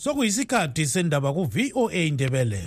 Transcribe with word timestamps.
sokuyisikhathi 0.00 0.86
sendaba 0.86 1.32
ku-voa 1.32 1.92
indebele 1.92 2.62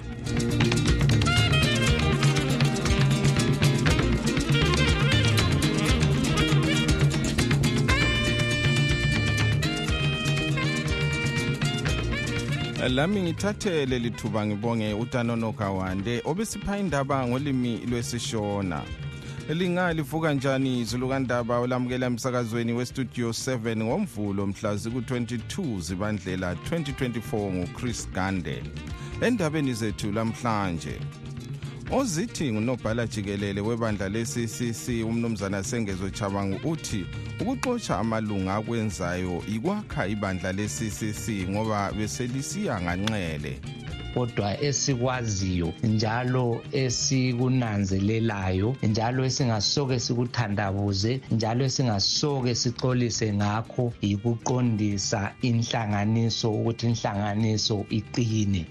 lami 12.90 13.22
ngithathe 13.22 13.86
leli 13.86 14.12
thuba 14.12 14.46
ngibonge 14.46 14.94
utanonoka 14.94 15.70
wande 15.72 16.22
obesipha 16.26 16.78
indaba 16.78 17.28
ngolimi 17.28 17.78
lwesishona. 17.90 19.03
Lingalivuka 19.50 20.34
njani 20.34 20.80
izulu 20.80 21.10
kandaba 21.10 21.60
olamukela 21.60 22.06
emsakazweni 22.06 22.74
westudio 22.74 23.30
7 23.30 23.84
ngomvulo 23.84 24.48
mhla 24.48 24.76
ziku-22 24.76 25.82
zibandlela 25.82 26.54
2024 26.54 27.54
nguchris 27.54 28.10
gande. 28.14 28.64
Endabeni 29.22 29.74
zethu 29.74 30.12
lamhlanje 30.12 31.00
ozithi 31.92 32.52
ngunobhala 32.52 33.08
jikelele 33.08 33.62
webandla 33.62 34.10
le-ccc 34.10 35.06
umnumzana 35.06 35.64
sengezo 35.64 36.10
chabangu 36.10 36.70
uthi 36.70 37.06
ukuxotsha 37.40 38.00
amalunga 38.00 38.56
akwenzayo 38.56 39.44
ikwakha 39.56 40.08
ibandla 40.08 40.52
le-ccc 40.52 41.50
ngoba 41.50 41.92
beselisiya 41.92 42.82
nganxele. 42.82 43.83
Kodwa 44.14 44.62
esikwaziyo 44.62 45.74
njalo 45.84 46.62
esikunanzelelayo 46.72 48.76
njalo 48.84 49.26
esingasoke 49.26 50.00
sikuthandabuze 50.00 51.22
njalo 51.32 51.66
esingasoke 51.66 52.56
sixolise 52.56 53.34
ngakho 53.34 53.94
yikuqondisa 54.02 55.34
inhlanganiso 55.42 56.52
ukuthi 56.52 56.86
inhlanganiso 56.88 57.86
iqine. 57.90 58.66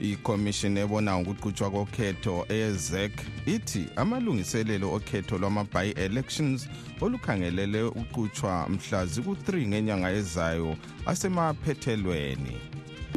Ikhomishini 0.00 0.80
ebona 0.80 1.18
ngokuqhutshwa 1.18 1.70
kokhetho 1.70 2.46
eyezec 2.48 3.12
ithi 3.46 3.82
amalungiselelo 3.96 4.92
okhetho 4.96 5.38
lwama-by-elections 5.38 6.68
olukhangelele 7.00 7.82
uqhutshwa 8.00 8.68
mhla 8.72 9.00
ziku-3 9.12 9.68
ngenyanga 9.68 10.10
ezayo 10.20 10.76
asemaphethelweni. 11.06 12.56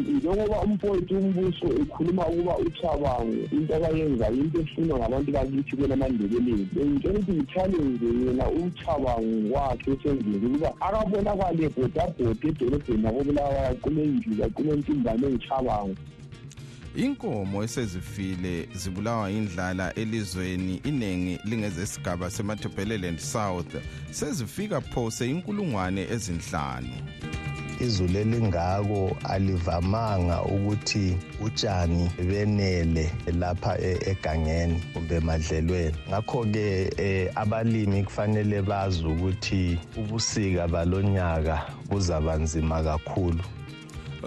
Njengoba 0.02 0.62
umfowethu 0.62 1.18
umbuso 1.18 1.68
ekhuluma 1.82 2.28
ukuba 2.28 2.58
uchabango 2.58 3.44
into 3.52 3.76
abayenzayo 3.76 4.36
into 4.36 4.60
efunwa 4.62 5.00
ngabantu 5.00 5.32
bakithi 5.32 5.76
kwelamandebeleni 5.78 6.68
bengitshela 6.74 7.20
ukuthi 7.20 7.32
ngithalenze 7.32 8.06
yena 8.26 8.46
uchabango 8.50 9.54
wakhe 9.54 9.92
esenzile 9.92 10.38
ukuba 10.48 10.70
akabonakale 10.88 11.70
bhodabhoda 11.76 12.48
edolobheni 12.50 13.02
nakobulawayo 13.04 13.68
aqume 13.70 14.06
njulu 14.06 14.44
aqume 14.44 14.72
ntimbane 14.76 15.28
engichabango 15.28 15.96
inkomo 16.96 17.64
esezifile 17.64 18.68
zibulawa 18.76 19.32
indlala 19.32 19.94
elizweni 19.94 20.82
iningi 20.84 21.40
lingezesigaba 21.46 22.30
semathebheleland 22.32 23.20
south 23.20 23.76
sezifika 24.12 24.82
phose 24.82 25.30
inkulungwane 25.30 26.02
ezinhlanu. 26.02 26.94
Izulu 27.80 28.20
elingako 28.20 29.18
alivamanga 29.24 30.42
ukuthi 30.44 31.18
utshani 31.42 32.12
benele 32.30 33.12
lapha 33.40 33.78
egangeni 33.82 34.82
kumbe 34.94 35.16
emadlelweni. 35.16 35.96
Ngakho-ke 36.10 37.32
abalimi 37.36 38.04
kufanele 38.04 38.62
bazi 38.62 39.06
ukuthi 39.06 39.80
ubusika 39.98 40.68
balonyaka 40.68 41.62
buzaba 41.90 42.36
nzima 42.36 42.84
kakhulu. 42.84 43.44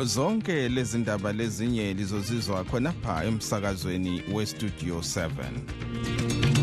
Zonke 0.05 0.69
lezi 0.69 0.99
ndaba 0.99 1.33
lezinye 1.33 1.95
lizozizwa 1.95 2.65
khonapha 2.65 3.25
emsakazweni 3.25 4.23
westudio 4.33 4.99
7 4.99 6.56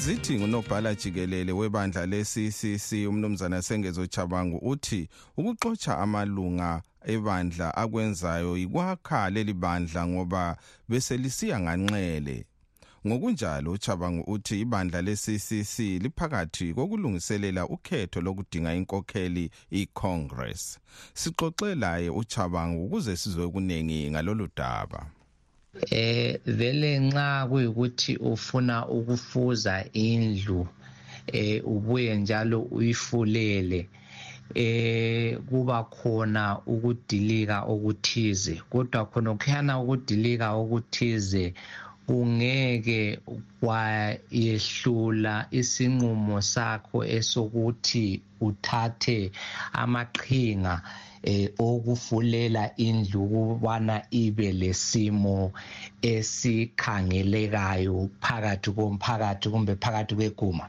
ozithi 0.00 0.38
ngunobhala 0.38 0.94
jikelele 0.94 1.52
webandla 1.52 2.06
le-ccc 2.06 3.08
umnumzana 3.08 3.62
sengezo 3.62 4.06
chabangu 4.06 4.58
uthi 4.62 5.08
ukuxotsha 5.36 5.98
amalunga 5.98 6.82
ebandla 7.04 7.76
akwenzayo 7.76 8.56
ikwakha 8.56 9.30
leli 9.30 9.52
bandla 9.52 10.06
ngoba 10.06 10.56
beselisiya 10.88 11.60
nganxele. 11.60 12.46
Ngokunjalo 13.06 13.72
uchabangu 13.72 14.22
uthi 14.32 14.60
ibandla 14.60 15.02
le-ccc 15.02 15.78
liphakathi 15.78 16.74
kokulungiselela 16.74 17.66
ukhetho 17.68 18.20
lokudinga 18.20 18.74
inkokheli 18.74 19.50
icongress. 19.70 20.78
Sixoxe 21.14 21.74
laye 21.74 22.10
uchabangu 22.10 22.84
ukuze 22.84 23.16
sizwe 23.16 23.44
okuningi 23.44 24.10
ngalolu 24.10 24.48
daba. 24.56 25.19
Eh 25.90 26.40
vele 26.58 26.90
nxa 27.06 27.46
kuyikuthi 27.50 28.12
ufuna 28.16 28.76
ukufuza 28.96 29.74
indlu 29.92 30.60
eh 31.32 31.62
ubuye 31.74 32.16
njalo 32.16 32.58
uyifulele. 32.76 33.80
Eh 34.54 35.38
kuba 35.48 35.78
khona 35.84 36.44
ukudilika 36.72 37.56
okuthize. 37.72 38.54
Kodwa 38.70 39.00
khona 39.10 39.30
kukhana 39.34 39.72
ukudilika 39.82 40.46
okuthize 40.60 41.54
ungeke 42.08 43.00
kwayehlula 43.60 45.34
isinqumo 45.60 46.36
sakho 46.52 46.98
esokuthi 47.16 48.06
uthathe 48.40 49.18
amaqhinga. 49.82 50.74
Eh 51.22 51.52
okufulela 51.58 52.70
indlu 52.76 53.28
kubana 53.28 54.02
ibe 54.10 54.52
lesimo 54.52 55.52
esikhangelekayo 56.02 58.08
phakathi 58.22 58.70
komphakathi 58.72 59.50
kumbe 59.50 59.76
phakathi 59.76 60.14
kweguma. 60.14 60.68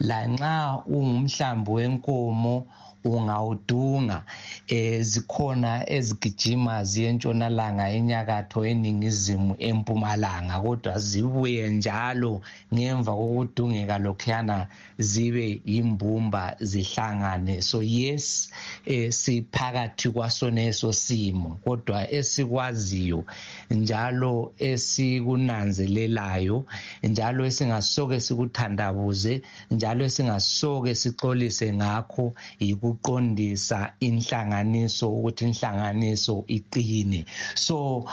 Lanxa 0.00 0.82
ungumhlambi 0.86 1.70
wenkomo 1.70 2.66
ungawudunga. 3.04 4.22
Eh 4.68 5.02
zikhona 5.02 5.90
ezigijima 5.90 6.84
ziyentshonalanga 6.84 7.90
enyakatho 7.90 8.64
eningizimu 8.70 9.54
empumalanga 9.58 10.60
kodwa 10.60 10.98
zibuye 10.98 11.68
njalo 11.68 12.40
ngemva 12.74 13.12
kokudungeka 13.12 13.98
lokhuyana 13.98 14.66
zibe 14.98 15.60
yimbumba 15.64 16.56
zihlangane. 16.60 17.62
So 17.62 17.82
yes 17.82 18.50
eh 18.86 19.12
siphakathi 19.12 20.10
kwasoneso 20.10 20.92
simo 20.92 21.58
kodwa 21.64 22.12
esikwaziyo 22.12 23.24
njalo 23.70 24.52
esikunanzelelayo 24.58 26.64
njalo 27.02 27.46
esingasoke 27.46 28.20
sikuthandabuze 28.20 29.42
njalo 29.70 30.04
esingasoke 30.04 30.94
sixolise 30.94 31.72
ngakho 31.72 32.34
yikuqondisa 32.90 33.92
inhlanganiso 34.00 35.08
ukuthi 35.08 35.44
inhlanganiso 35.44 36.44
iqine. 36.48 37.24
So 37.54 38.06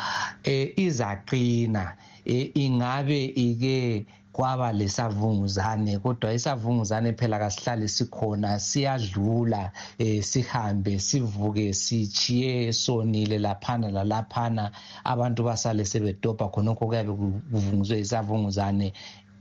eh 0.43 0.73
izaqina 0.77 1.97
eh, 2.25 2.51
ingabe 2.55 3.25
ike 3.25 4.05
kwaba 4.31 4.71
lesavunguzane 4.71 5.99
kodwa 5.99 6.33
isavunguzane 6.33 7.13
phela 7.17 7.39
kasihlali 7.39 7.89
sikhona 7.89 8.59
siyadlula 8.59 9.71
eh 9.97 10.23
sihambe 10.23 10.99
sivuke 10.99 11.73
sichiye 11.73 12.73
sonile 12.73 13.39
laphana 13.39 13.89
lalaphana. 13.89 14.71
Abantu 15.03 15.43
basale 15.43 15.85
sebedobha 15.85 16.51
khonokho 16.53 16.85
kuyabe 16.87 17.13
kuvunguzwe 17.51 17.99
isavunguzane 17.99 18.93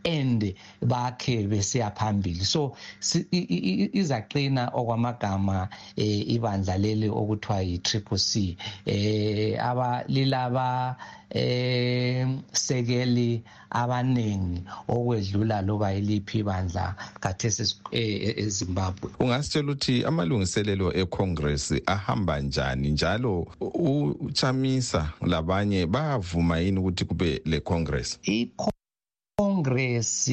and 0.07 0.55
bakhe 0.83 1.49
besiya 1.49 1.91
phambili. 1.91 2.45
So 2.45 2.77
izaqina 3.03 4.71
okwamagama 4.73 5.69
eh 5.97 6.29
ibandla 6.29 6.79
leli 6.79 7.09
okuthiwa 7.09 7.61
yi-triple 7.63 8.19
c. 8.19 8.57
Eh 8.87 9.59
abalilaba 9.59 10.97
eh 11.31 12.27
sekeli 12.53 13.43
abaningi 13.71 14.63
okwedlula 14.89 15.63
loba 15.63 15.95
iliphi 15.95 16.39
ibandla 16.39 16.95
kathesi 17.21 17.77
eZimbabwe. 17.93 19.11
Ungasitshela 19.19 19.73
ukuthi 19.73 20.05
amalungiselelo 20.05 20.95
eCongress 20.95 21.75
ahamba 21.87 22.41
njani? 22.41 22.91
Njalo 22.91 23.47
uchamisa 24.21 25.13
labanye 25.27 25.87
bayavuma 25.87 26.59
yini 26.59 26.79
ukuthi 26.79 27.05
kube 27.05 27.43
le 27.45 27.61
Congress 29.57 29.87
Congress 29.87 30.29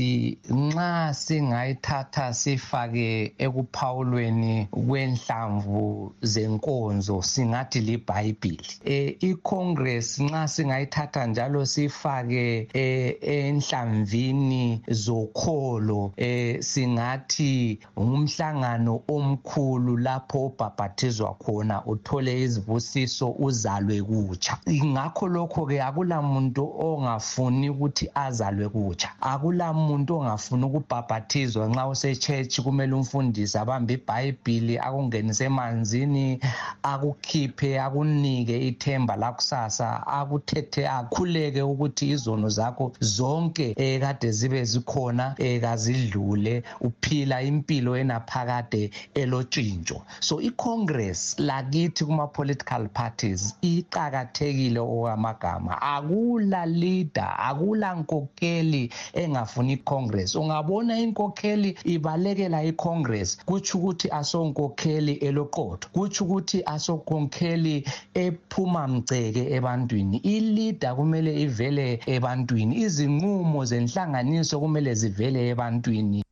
nxa 0.49 1.13
singayithatha 1.13 2.33
sifake 2.33 3.33
ekuphawulweni 3.37 4.67
kwenhlamvu 4.71 6.13
zenkonzo 6.21 7.21
singathi 7.21 7.79
liBhayibheli. 7.79 8.67
Eh 8.85 9.15
iCongress 9.19 10.19
nxa 10.19 10.47
singayithatha 10.47 11.25
njalo 11.25 11.65
sifake 11.65 12.67
eh, 12.73 13.17
enhlamvini 13.21 14.81
zokholo 14.87 16.13
eh 16.17 16.61
singathi 16.61 17.79
ngumhlangano 17.99 19.01
omkhulu 19.07 19.97
lapho 19.97 20.45
ubhabhathizwa 20.45 21.33
khona 21.33 21.85
uthole 21.85 22.41
izibusiso 22.41 23.31
uzalwe 23.39 24.01
kutsha. 24.01 24.57
Ngakho 24.67 25.27
lokho 25.27 25.65
ke 25.65 25.81
akula 25.81 26.21
muntu 26.21 26.63
ongafuni 26.79 27.69
ukuthi 27.69 28.09
azalwe 28.15 28.69
kutsha. 28.69 29.09
Kutsha 29.13 29.31
akula 29.33 29.73
muntu 29.73 30.17
ongafuna 30.17 30.67
ukubhabhathizwa 30.67 31.67
nxa 31.67 31.87
use-church 31.87 32.61
kumele 32.61 32.93
umfundisi 32.93 33.57
abambe 33.57 33.93
ibhayibhili 33.93 34.77
akungenise 34.79 35.45
emanzini 35.45 36.39
akukhiphe 36.83 37.79
akunike 37.79 38.67
ithemba 38.67 39.15
lakusasa 39.15 40.07
akuthethe 40.07 40.87
akhuleke 40.87 41.61
ukuthi 41.61 42.09
izono 42.11 42.49
zakho 42.49 42.91
zonke 42.99 43.75
um 43.77 43.99
kade 44.01 44.31
zibe 44.31 44.63
zikhona 44.63 45.35
um 45.39 45.59
kazidlule. 45.61 46.63
Uphila 46.81 47.41
impilo 47.41 47.97
enaphakade 47.97 48.91
elotshintsho 49.15 50.01
so 50.19 50.41
icongress 50.41 51.35
lakithi 51.39 52.05
kuma-political 52.05 52.87
parties 52.93 53.55
iqakathekile 53.61 54.79
okwamagama. 54.79 55.81
Akula 55.81 56.65
leader 56.65 57.35
akula 57.39 57.95
nkokheli 57.95 58.91
engafuni 59.13 59.73
icongress. 59.73 60.35
Ungabona 60.35 60.99
inkokheli 60.99 61.77
ibalekela 61.83 62.63
icongress 62.63 63.37
kutsho 63.45 63.77
ukuthi 63.77 64.07
asonkokheli 64.09 65.13
eloqotho 65.13 65.89
kutsho 65.93 66.23
ukuthi 66.25 66.63
asonkokheli 66.65 67.85
ephuma 68.13 68.87
mceke 68.87 69.43
ebantwini. 69.55 70.17
Ilida 70.17 70.95
kumele 70.95 71.41
ivele 71.41 71.99
ebantwini. 72.05 72.75
Izinqumo 72.85 73.65
zenhlanganiso 73.65 74.59
kumele 74.59 74.93
zivele 74.95 75.49
ebantwini. 75.49 76.23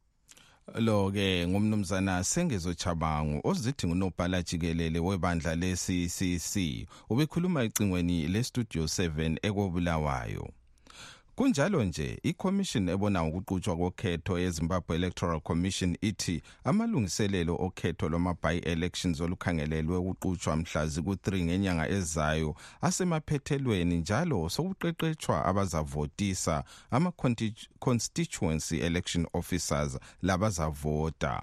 Lo 0.75 1.11
ke 1.11 1.47
ngumnumzana 1.47 2.23
sengezo 2.23 2.73
chabangu 2.73 3.41
ozithi 3.43 3.87
ngunobhala 3.87 4.41
jikelele 4.41 4.99
webandla 4.99 5.55
le-CCC 5.55 6.53
ubekhuluma 7.09 7.63
ecingweni 7.63 8.27
le-studio 8.27 8.83
7 8.83 9.37
ekobulawayo 9.47 10.45
kunjalo 11.35 11.83
nje 11.83 12.19
iCommission 12.23 12.89
ebona 12.89 13.23
ukuqhutshwa 13.23 13.77
kokhetho 13.77 14.39
yeZimbabwe 14.39 14.95
Electoral 14.95 15.41
Commission 15.41 15.97
ithi 16.01 16.41
amalungiselelo 16.63 17.55
okhetho 17.59 18.09
lwama-by-elections 18.09 19.21
olukhangelelwe 19.21 19.97
ukuqhutshwa 19.97 20.55
mhla 20.55 20.87
ziku-3 20.87 21.43
ngenyanga 21.43 21.89
ezayo 21.89 22.55
asemaphethelweni 22.81 23.97
njalo 23.97 24.49
sokuqeqetshwa 24.49 25.45
abazavotisa 25.45 26.63
ama-constituency 26.91 28.77
election 28.79 29.27
officers 29.33 29.97
labazavota. 30.21 31.41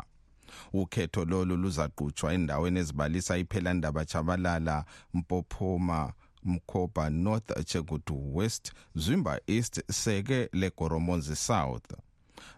Ukhetho 0.73 1.25
lolu 1.25 1.57
luzaqhutshwa 1.57 2.33
endaweni 2.35 2.79
ezibalisa 2.79 3.39
iphelandaba 3.39 4.05
chabalala 4.05 4.85
mpophoma 5.15 6.13
mkhoba 6.45 7.11
north 7.11 7.65
chegudu 7.67 8.37
west 8.37 8.73
zwimba 8.95 9.41
east 9.47 9.93
seke 9.93 10.49
legoromonzi 10.53 11.37
south. 11.37 11.93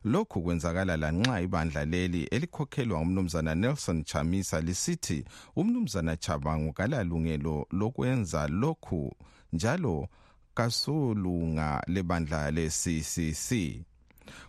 Lokhu 0.05 0.43
kwenzakala 0.43 0.97
lanxa 0.97 1.41
ibandla 1.41 1.85
leli 1.85 2.25
elikhokhelwa 2.25 2.99
ngumnumzana 3.00 3.55
nelson 3.55 4.05
chamisa 4.05 4.61
lisithi 4.61 5.25
umnumzana 5.56 6.17
chabangu 6.17 6.73
kalalungelo 6.73 7.67
lokwenza 7.71 8.49
lokhu 8.49 9.12
njalo 9.53 10.09
kasulunga 10.55 11.82
lebandla 11.87 12.50
le-ccc 12.50 13.50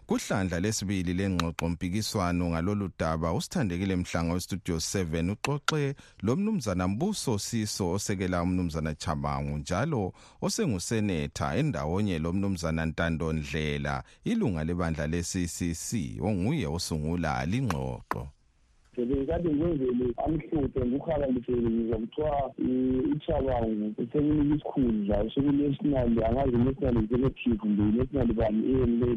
kuhlandla 0.07 0.59
lesibili 0.59 1.13
lengxoxo 1.13 1.69
mpikiswano 1.69 2.49
ngalolu 2.49 2.89
daba 2.99 3.33
usithandekile 3.33 3.95
mhlanga 3.95 4.33
westudio 4.33 4.75
7 4.75 5.31
uxoxe 5.31 5.95
lo 6.21 6.35
mnumzana 6.35 6.87
mbuso 6.87 7.39
siso 7.39 7.91
osekela 7.91 8.43
umnumzana 8.43 8.95
chabangu 8.95 9.57
njalo 9.57 10.13
osengusenetha 10.41 11.55
endawonye 11.55 12.19
lo 12.19 12.33
mnumzana 12.33 12.85
ntando 12.85 13.33
ndlela 13.33 14.03
ilunga 14.23 14.63
lebandla 14.63 15.07
le-ccc 15.07 15.89
onguye 16.21 16.67
osungula 16.67 17.45
lingxoxo 17.45 18.27
bengikade 19.05 19.49
ngikwenzele 19.49 20.05
amhlophe 20.25 20.85
ngikuhalalisele 20.85 21.69
ngizwa 21.69 21.97
kuthiwa 21.97 22.51
ichabangu 23.15 23.93
sekunika 23.97 24.55
isikhundla 24.55 25.29
sekunational 25.33 26.23
angazi 26.23 26.57
national 26.57 26.97
executive 27.03 27.57
kumbe 27.57 27.83
national 27.97 28.33
bani 28.33 28.61
eyemele 28.71 29.15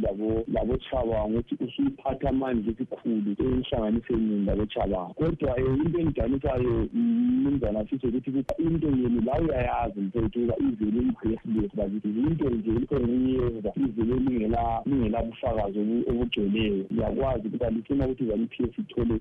labochabangu 0.52 1.38
ukuthi 1.38 1.54
usuyiphatha 1.64 2.32
manje 2.32 2.70
esikhulu 2.70 3.31
ehlanganiseni 3.38 4.44
labochabangu 4.44 5.14
kodwa 5.14 5.56
um 5.56 5.81
into 5.87 6.00
engidanisayo 6.00 6.88
mnumzana 6.94 7.87
sithi 7.88 8.06
ukuthi 8.06 8.30
into 8.58 8.87
yenu 8.87 9.20
la 9.26 9.40
uyayazi 9.40 10.00
mfethu 10.00 10.44
uba 10.44 10.54
ivele 10.58 11.00
i-baseless 11.00 11.76
bakithi 11.76 12.08
into 12.08 12.50
nje 12.50 12.70
likho 12.70 13.00
ngikuyenza 13.00 13.72
ivele 13.76 14.14
lingelabufakazi 14.87 15.78
obugcweleyo. 16.10 16.84
Ngiyakwazi 16.92 17.48
ukuba 17.48 17.70
lifuna 17.70 18.04
ukuthi 18.04 18.26
zali-p 18.26 18.64
s 18.64 18.78
ithole 18.78 19.20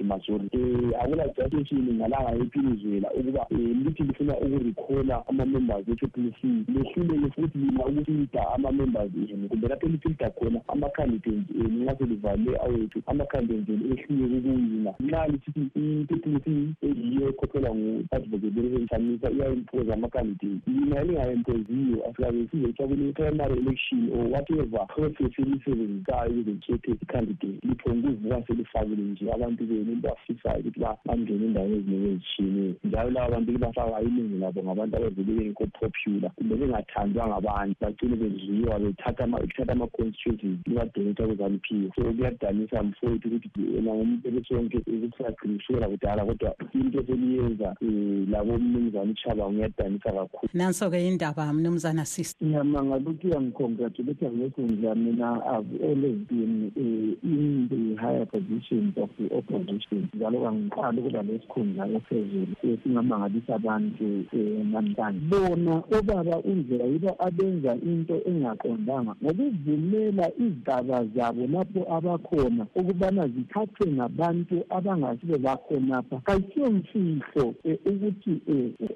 ukuthi 0.00 0.04
majority 0.04 0.56
um 0.56 0.92
akula 1.00 1.28
justification 1.28 1.94
ngalanga 1.94 2.44
ephilizela 2.44 3.10
ukuba 3.12 3.46
um 3.50 3.84
lithi 3.84 4.02
lifuna 4.02 4.36
ukurikhola 4.36 5.24
ama-members 5.28 5.88
e-triple 5.88 6.32
c. 6.40 6.48
Lehluleke 6.68 7.34
futhi 7.34 7.58
lina 7.58 7.86
ukufilda 7.86 8.50
ama-members 8.54 9.10
enu 9.30 9.48
kumbe 9.48 9.68
lapho 9.68 9.86
elifilda 9.86 10.30
khona 10.30 10.60
ama-candidate 10.68 11.52
enu 11.54 11.84
nxa 11.84 11.96
selivale 11.98 12.56
awethu 12.56 13.02
ama-candidate 13.06 13.72
enu 13.72 13.84
ehluleke 13.94 14.48
ukuwina 14.48 14.94
nxa 15.00 15.26
lisithi 15.26 15.60
i-triple 15.60 16.40
c 16.44 16.74
eyiyo 16.82 17.28
ekhokhelwa 17.28 17.74
ngu-advocate 17.74 18.58
elisenthamisa 18.60 19.30
iya-impose 19.30 19.92
ama-candidate 19.92 20.60
lina 20.66 21.00
elinga-impoziyo 21.00 21.98
asikabe 22.08 22.48
sizothiwa 22.50 22.88
kule-primary 22.88 23.58
election 23.58 24.10
or 24.12 24.24
whatever 24.32 24.86
process 24.86 25.38
elisebenzisayo 25.38 26.30
ukuze 26.30 26.50
likhethe 26.50 26.90
i-candidate 26.92 27.66
liphongukuvuka 27.68 28.42
selifakile 28.46 29.02
nje 29.02 29.32
abantu 29.32 29.66
benu 29.84 30.00
abantu 30.00 30.08
abafisayo 30.08 30.60
ukuthi 30.60 30.80
bangene 31.06 31.46
endaweni 31.46 31.76
eziningi 31.76 32.08
ezitshiyeneyo 32.08 32.74
njalo 32.84 33.10
laba 33.10 33.30
bantu 33.30 33.52
libafaka 33.52 34.02
iningi 34.02 34.38
labo 34.38 34.62
ngabantu 34.62 34.96
abavele 34.96 35.32
bengekho 35.32 35.66
popular 35.80 36.30
kumbe 36.36 36.54
bengathandwa 36.56 37.28
ngabantu 37.28 37.76
bacine 37.80 38.16
bedliwa 38.16 38.78
bethatha 38.78 39.24
ama-constituencies 39.72 40.58
libadonetha 40.66 41.26
kuzanu-p 41.26 41.68
so 41.94 42.02
kuyadanisa 42.02 42.82
mfowethu 42.82 43.28
ukuthi 43.28 43.60
yena 43.74 43.94
ngumuntu 43.94 44.28
ebesonke 44.28 44.78
ukusaqinisela 44.78 45.88
kudala 45.88 46.24
kodwa 46.24 46.54
into 46.74 47.00
eseliyenza 47.00 47.76
um 47.82 48.26
labo 48.30 48.58
mnumzane 48.58 49.10
uchaba 49.10 49.52
ngiyadanisa 49.52 50.12
kakhulu. 50.12 50.50
Nanso-ke 50.54 51.08
indaba 51.08 51.52
mnumzana 51.52 52.04
sis 52.04 52.36
ngiyamangala 52.42 52.96
ukuthi 52.96 53.26
uyangicongratulata 53.26 54.30
ngekundla 54.30 54.94
mina 54.94 55.28
i've 55.54 55.74
always 55.84 56.18
been 56.28 56.72
uh, 56.76 57.28
in 57.30 57.68
the 57.68 58.00
higher 58.02 58.26
positions 58.26 58.94
of 58.96 59.10
the 59.18 59.26
opposition. 59.36 59.69
Education 59.70 60.08
njalo 60.14 60.40
kangiqali 60.40 61.00
ukuba 61.00 61.22
lesikhundla 61.22 61.88
ephezulu 61.96 62.54
singamangalisa 62.82 63.54
abantu 63.54 64.04
um 64.32 64.72
namhlanje. 64.72 65.20
Bona 65.30 65.74
obaba 65.96 66.36
undlela 66.50 66.84
yibo 66.84 67.16
abenza 67.18 67.72
into 67.74 68.16
engaqondanga 68.28 69.14
ngokuvumela 69.22 70.26
izigaba 70.44 71.04
zabo 71.14 71.46
lapho 71.46 71.80
abakhona 71.96 72.66
ukubana 72.74 73.28
zithathwe 73.28 73.86
ngabantu 73.92 74.56
abangasibe 74.70 75.38
bakhonapha 75.38 76.16
kayisiyo 76.26 76.70
mfihlo 76.70 77.54
ukuthi 77.90 78.32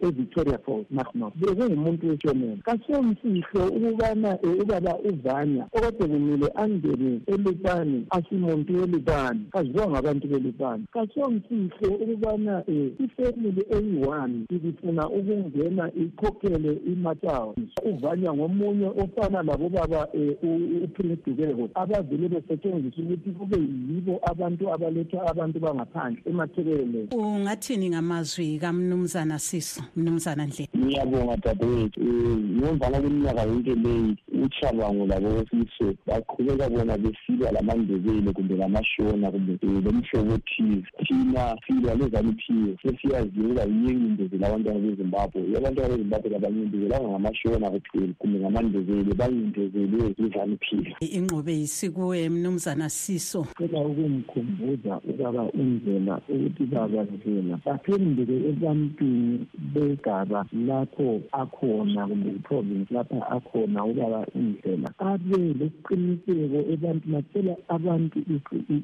e-victoria 0.07 0.59
falls 0.59 0.87
national 0.91 1.31
bekungumuntu 1.37 2.09
weshonela. 2.09 2.63
Kasiyo 2.63 3.03
mfihlo 3.03 3.63
ukubana 3.77 4.39
ubaba 4.61 4.99
uvanya 4.99 5.65
okade 5.73 6.05
kumele 6.07 6.49
angene 6.55 7.21
elupani 7.27 8.07
asimuntu 8.11 8.77
welupani 8.81 9.41
kaziwa 9.51 9.91
ngabantu 9.91 10.29
belupani 10.29 10.64
ngubani 10.65 10.85
kasongisihle 10.93 11.89
ukubana 11.89 12.65
um 12.69 12.91
ifemily 13.05 13.67
eyi-one 13.71 14.47
ibifuna 14.51 15.09
ukungena 15.09 15.93
ikhokhele 15.95 16.73
imatshao 16.87 17.55
uvanywa 17.85 18.35
ngomunye 18.35 18.87
ofana 18.87 19.43
labobaba 19.43 20.09
um 20.13 20.85
uprince 20.85 21.23
dukeko 21.27 21.69
abavele 21.75 22.29
besetshenziswa 22.29 23.05
ukuthi 23.05 23.31
kube 23.31 23.57
yibo 23.57 24.21
abantu 24.31 24.73
abaletha 24.73 25.27
abantu 25.27 25.61
bangaphandle 25.61 26.23
emathekeleleni 26.27 27.09
ungathini 27.13 27.91
ngamazwi 27.91 28.59
kamnumzana 28.59 29.39
siso 29.39 29.83
mnumzana 29.97 30.47
ndlela 30.47 30.69
ngiyabonga 30.77 31.37
dadewethu. 31.37 32.01
Um 32.01 32.55
ngemvana 32.59 33.01
kweminyaka 33.01 33.43
yonke 33.43 33.75
leyi 33.75 34.17
uchabango 34.45 35.07
labosiso 35.07 35.95
baqhubeka 36.07 36.69
bona 36.69 36.99
besilwa 36.99 37.53
lamandebele 37.53 38.33
kumbe 38.33 38.55
lamashona 38.57 39.31
kumbe 39.31 39.59
lomhlobo 39.63 40.39
thize 40.49 40.87
thina 41.07 41.57
silwa 41.67 41.95
lezaniphiwe 41.95 42.77
sesiyaziwe 42.83 43.47
ukuba 43.47 43.63
yinyengindezela 43.65 44.47
abantwana 44.47 44.79
bezimbabwe. 44.79 45.41
Abantwana 45.57 45.89
bezimbabwe 45.89 46.31
labancindezelanga 46.31 47.09
ngamashona 47.09 47.71
kuphela 47.71 48.13
kumbe 48.19 48.39
ngamandebele 48.39 49.15
bancindezelwe 49.15 50.15
zizaniphiwe 50.19 50.97
inqobe 51.01 51.53
yisikuwe 51.53 52.29
mnumzana 52.29 52.89
siso. 52.89 53.47
Cela 53.59 53.81
ukumkhumbuza 53.81 55.01
ubaba 55.11 55.43
undlela 55.55 56.21
ukuthi 56.29 56.65
baba 56.67 57.03
ndlela 57.05 57.59
baphenduke 57.65 58.37
ebantwini 58.51 59.47
begaba 59.75 60.47
lapho 60.67 61.21
akhona 61.33 62.07
kumbe 62.07 62.31
iprovince 62.31 62.95
lapha 62.95 63.31
akhona 63.31 63.85
ubaba 63.85 64.27
indlela 64.39 64.91
abe 64.99 65.39
lesiqiniseko 65.59 66.61
ebantwini 66.73 67.17
atshela 67.17 67.55
abantu 67.69 68.19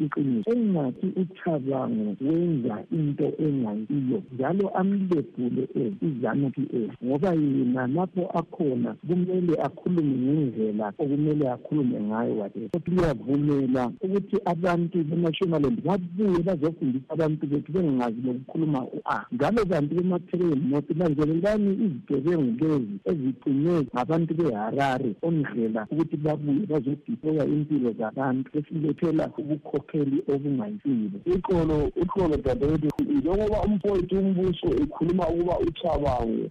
iqiniso. 0.04 0.50
Engathi 0.52 1.06
uchabango 1.22 2.16
wenza 2.20 2.76
into 2.92 3.26
engayiyo 3.44 4.22
njalo 4.32 4.68
amlebhule 4.80 5.64
izanu 6.06 6.50
p 6.50 6.56
s 6.72 6.92
ngoba 7.04 7.32
yena 7.34 7.86
lapho 7.86 8.22
akhona 8.40 8.94
kumele 9.06 9.54
akhulume 9.66 10.16
ngendlela 10.24 10.92
okumele 10.98 11.50
akhulume 11.50 12.00
ngayo 12.00 12.34
whatever. 12.40 12.70
Kodwa 12.70 13.02
uyavumela 13.02 13.92
ukuthi 14.04 14.36
abantu 14.44 15.04
bemashonaland 15.04 15.78
babuye 15.84 16.42
bazofundisa 16.42 17.10
abantu 17.10 17.46
bethu 17.46 17.72
bengazi 17.72 18.20
lokukhuluma 18.26 18.80
u-a. 18.84 19.26
Njalo 19.32 19.64
kanti 19.64 19.94
bemathekeleni 19.94 20.70
nothi 20.70 20.94
lanzelelani 20.94 21.70
izigebengu 21.84 22.64
lezi 22.64 22.94
ezigcinwe 23.04 23.86
ngabantu 23.94 24.34
beharare 24.34 25.10
ondlela 25.30 25.86
ukuthi 25.90 26.16
babuye 26.16 26.66
bazodiploya 26.70 27.44
impilo 27.54 27.90
zabantu 27.98 28.46
besilethela 28.54 29.24
ubukhokheli 29.40 30.18
obungayisilo 30.32 31.18
uxolo 31.34 31.76
uxolo 32.02 32.36
dadewethu 32.44 32.88
njengoba 33.16 33.58
umfowethu 33.66 34.18
umbuso 34.18 34.68
ekhuluma 34.82 35.24
ukuba 35.28 35.54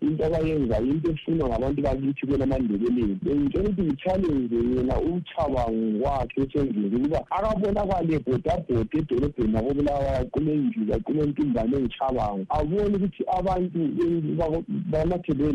into 0.02 0.24
into 0.90 1.12
efunwa 1.12 1.50
ngabantu 1.50 1.80
bakithi 1.82 2.26
bengitshela 3.26 4.28
ukuthi 4.30 4.60
yena 4.76 4.96
ukuba 6.98 7.20
akabonakale 7.36 8.16
edolobheni 9.00 9.58
engichabango 11.80 12.46
abone 12.58 12.96
ukuthi 12.98 13.24
abantu 13.38 13.80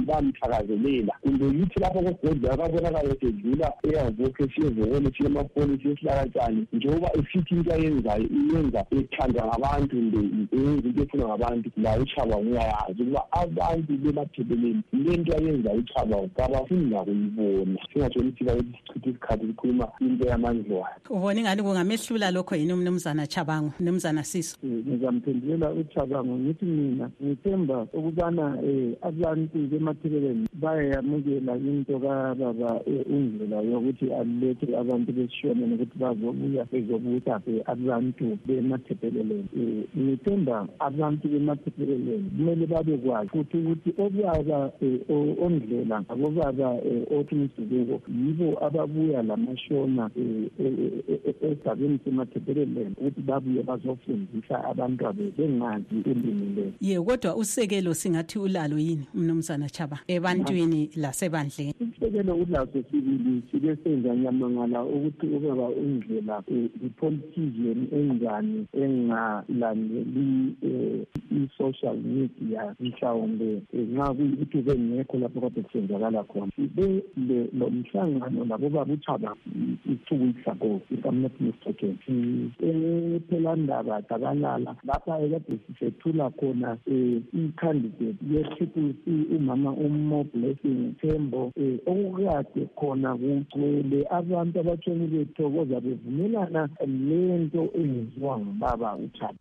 bamthakazelela. 0.09 1.15
Kumbe 1.23 1.45
yithi 1.45 1.81
lapho 1.81 2.01
kogodla 2.03 2.53
akabonakale 2.53 3.14
esedlula 3.15 3.73
eyavokhe 3.83 4.45
siyevokole 4.55 5.11
siye 5.17 5.29
emapolisi 5.29 5.89
esihlakatshani 5.89 6.67
njengoba 6.73 7.11
esithi 7.19 7.55
into 7.55 7.73
ayenzayo 7.73 8.27
iyenza 8.39 8.85
ethandwa 8.91 9.47
ngabantu 9.47 9.97
mbe 9.97 10.19
yenza 10.53 10.89
into 10.89 11.03
efunwa 11.03 11.29
ngabantu 11.29 11.71
layo 11.77 12.03
uchabango 12.03 12.51
uyayazi 12.51 13.03
ukuba 13.03 13.23
abantu 13.33 13.93
bemathebeleni 14.03 14.83
le 14.93 15.17
nto 15.17 15.37
ayenzayo 15.37 15.79
uchabango 15.79 16.29
kabafuni 16.37 16.91
nakuyibona 16.91 17.79
singatshoni 17.93 18.29
ukuthi 18.29 18.45
bayesichitha 18.45 19.11
isikhathi 19.11 19.47
sikhuluma 19.47 19.89
into 20.01 20.29
yamandlwane 20.29 21.01
ubona 21.11 21.41
ingani 21.41 21.63
kungamehlula 21.63 22.31
lokho 22.31 22.57
yini 22.57 22.73
umnumzana 22.73 23.27
chabango 23.27 23.73
mnumzana 23.81 24.25
siso 24.25 24.57
ngizamphendulela 24.65 25.71
uchabango 25.71 26.37
ngithi 26.37 26.65
mina 26.65 27.11
ngithemba 27.23 27.87
ukubana 27.93 28.47
um 28.63 28.95
abantu 29.03 29.59
bemathebeleni 29.71 30.49
bayayamukela 30.53 31.57
into 31.57 31.99
kababa 31.99 32.81
indlela 33.11 33.63
yokuthi 33.63 34.13
alethe 34.13 34.77
abantu 34.77 35.13
besishone 35.13 35.67
nokuthi 35.67 35.99
bazobuya 35.99 36.65
bezobusa 36.73 37.41
abantu 37.67 38.39
bemathebeleleni 38.47 39.49
um 39.57 39.85
ngithemba 40.05 40.69
abantu 40.79 41.29
bemathebeleleni 41.29 42.31
kumele 42.37 42.67
babekwazi 42.67 43.29
futhi 43.29 43.57
ukuthi 43.57 43.91
obaba 43.99 44.73
ondlela 45.45 46.05
abobaba 46.09 46.69
othi 47.17 47.35
mdubeko 47.35 48.01
yibo 48.09 48.65
ababuya 48.67 49.23
lamashona 49.23 50.11
um 50.17 50.49
esigabeni 51.43 51.99
semathebeleleni 52.05 52.95
ukuthi 52.99 53.21
babuye 53.21 53.63
bazofundisa 53.63 54.65
abantwabe 54.65 55.33
bengazi 55.39 55.97
ulimi 56.07 56.47
lelo 56.57 56.73
ye 56.81 57.01
kodwa 57.01 57.37
usekelo 57.37 57.95
singathi 57.95 58.39
ulalo 58.39 58.79
yini 58.79 59.07
mnumzana 59.15 59.69
chaba 59.69 59.99
ebantwini 60.07 60.91
lasebandleni? 60.97 61.75
Isisekelo 62.05 62.35
ulaso 62.35 62.83
sibili 62.91 63.43
sike 63.51 63.77
senza 63.85 64.17
nyamangala 64.17 64.85
ukuthi 64.85 65.27
ubaba 65.27 65.75
indlela 65.75 66.43
i-politician 66.87 67.87
enjani 67.93 68.67
engalandeli 68.73 70.55
i-social 71.31 71.97
media 71.97 72.75
mhlawumbe 72.81 73.63
nxa 73.73 74.15
kuyikuthi 74.15 74.63
bengekho 74.63 75.19
lapho 75.19 75.41
kade 75.41 75.63
kusenzakala 75.63 76.25
khona. 76.25 76.53
Sibe 76.57 77.03
lo 77.59 77.71
mhlangano 77.71 78.45
labobaba 78.45 78.93
uchaba 78.93 79.37
i-two 79.87 80.17
weeks 80.17 80.47
ago 80.49 80.81
if 80.91 81.05
i'm 81.07 81.23
not 81.23 81.41
mistaken 81.41 81.99
sisephelandaba 82.07 84.03
dabalala 84.11 84.77
lapha 84.85 85.21
ekade 85.21 85.59
sisethula 85.67 86.31
khona 86.31 86.79
um 86.87 87.23
i-candidate 87.33 88.17
ye-triple 88.31 88.95
c 89.05 89.11
umama 89.37 89.73
umo 89.73 90.25
blessing 90.25 90.95
thembo 91.01 91.53
um 91.57 91.79
okukade 91.95 92.63
khona 92.79 93.11
kugcwele 93.21 93.99
abantu 94.19 94.55
abatshoni 94.61 95.07
bethokoza 95.13 95.81
bevumelana 95.85 96.63
lento 97.09 97.63
eyenziwa 97.81 98.35
ngubaba 98.39 98.97
uchaba 98.97 99.41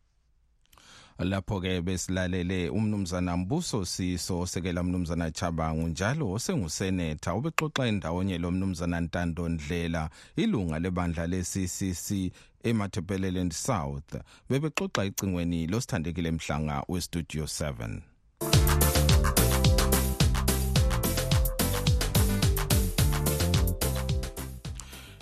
lapho-ke 1.19 1.81
besilalele 1.81 2.69
umnumzana 2.69 3.37
mbuso 3.37 3.85
siso 3.85 4.39
osekela 4.39 4.83
mnumzana 4.83 5.31
chabangu 5.31 5.87
njalo 5.87 6.31
osengusenetha 6.31 7.35
ubexoxa 7.35 7.87
endawonye 7.87 8.37
lo 8.37 8.51
mnumzana 8.51 9.01
ntando 9.01 9.49
ndlela 9.49 10.09
ilunga 10.35 10.79
lebandla 10.79 11.27
le-ccc 11.27 12.31
emathepeleland 12.63 13.51
south. 13.53 14.15
Bebexoxa 14.49 15.05
icingweni 15.05 15.67
losithandekile 15.67 16.31
mhlanga 16.31 16.83
westudio 16.89 17.43
7 17.43 18.12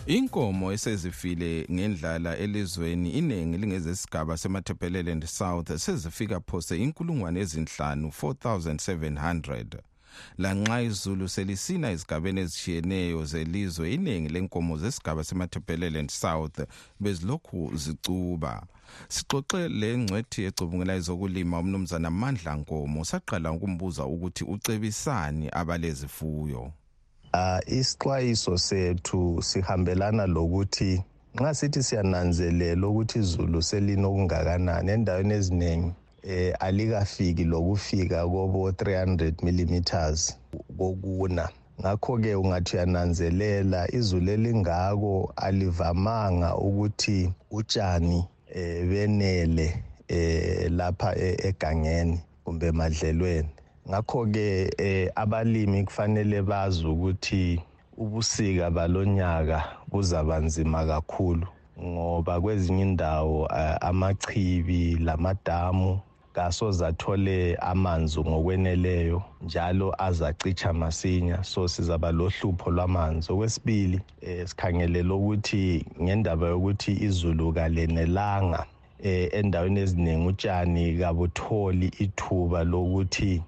inkomo 0.05 0.71
esezifile 0.71 1.67
ngendlala 1.71 2.37
elizweni 2.37 3.09
iningi 3.11 3.57
lingezesigaba 3.57 4.37
semathepeleland 4.37 5.25
south 5.25 5.75
sezifika 5.75 6.39
phose 6.39 6.77
inkulungwane 6.77 7.39
ezinhlanu 7.39 8.07
4700 8.21 9.65
lanxa 10.37 10.81
izulu 10.81 11.29
selisina 11.29 11.89
ezigabeni 11.91 12.41
ezishiyeneyo 12.41 13.25
zelizwe 13.25 13.93
iningi 13.93 14.29
lenkomo 14.29 14.77
zesigaba 14.77 15.23
semathepeleland 15.23 16.09
south 16.09 16.59
bezilokhu 16.99 17.71
zicuba. 17.75 18.63
Sixoxe 19.07 19.69
le 19.69 19.97
ngcwethi 19.97 20.43
ecubungela 20.43 20.93
ezokulima 20.95 21.59
umnumzana 21.59 22.09
mandla 22.11 22.55
nkomo 22.55 23.05
saqala 23.05 23.51
ukumbuza 23.51 24.05
ukuthi 24.05 24.43
ucebisani 24.43 25.49
abalezifuyo 25.51 26.73
uh, 27.33 27.59
isixwayiso 27.77 28.57
sethu 28.57 29.41
sihambelana 29.41 30.27
lokuthi 30.27 31.03
nxa 31.35 31.53
sithi 31.53 31.83
siyananzelela 31.83 32.87
ukuthi 32.87 33.19
izulu 33.19 33.61
selina 33.61 34.07
okungakanani 34.07 34.91
endaweni 34.91 35.33
eziningi 35.33 35.91
eh 36.23 36.53
alikafiki 36.59 37.43
lokufika 37.43 38.27
kobo 38.27 38.69
300 38.69 39.43
millimeters 39.43 40.37
kokuna. 40.77 41.49
Ngakho-ke 41.81 42.35
ungathi 42.35 42.75
uyananzelela 42.75 43.91
izulu 43.91 44.31
elingako 44.31 45.33
alivamanga 45.35 46.55
ukuthi 46.55 47.33
utshani 47.51 48.27
eh 48.55 48.85
benele 48.89 49.83
eh 50.07 50.71
lapha 50.71 51.15
egangeni 51.47 52.19
kumbe 52.43 52.67
emadlelweni. 52.67 53.49
Ngakho-ke 53.89 54.73
eh 54.77 55.11
abalimi 55.15 55.83
kufanele 55.83 56.41
bazi 56.41 56.85
ukuthi 56.87 57.61
ubusika 57.97 58.69
balonyaka 58.71 59.63
buzaba 59.91 60.39
nzima 60.39 60.85
kakhulu 60.85 61.47
ngoba 61.83 62.41
kwezinye 62.41 62.81
indawo 62.81 63.43
uh, 63.45 63.75
amachibi 63.81 64.95
lamadamu 64.95 65.99
kasoze 66.33 66.85
athole 66.85 67.55
amanzi 67.55 68.19
ngokweneleyo 68.19 69.23
njalo 69.41 69.95
azacitsha 69.97 70.73
masinya. 70.73 71.43
So 71.43 71.67
sizaba 71.67 72.11
lohlupho 72.11 72.71
lwamanzi. 72.71 73.31
Okwesibili 73.31 74.01
eh, 74.21 74.47
sikhangelela 74.47 75.13
ukuthi 75.13 75.85
ngendaba 76.01 76.47
yokuthi 76.47 76.91
izulu 76.91 77.53
kalenelanga 77.53 78.65
eh, 79.03 79.29
endaweni 79.33 79.79
eziningi 79.79 80.27
utshani 80.27 80.97
kabutholi 80.97 81.87
ithuba 81.99 82.63
lokuthi 82.63 83.41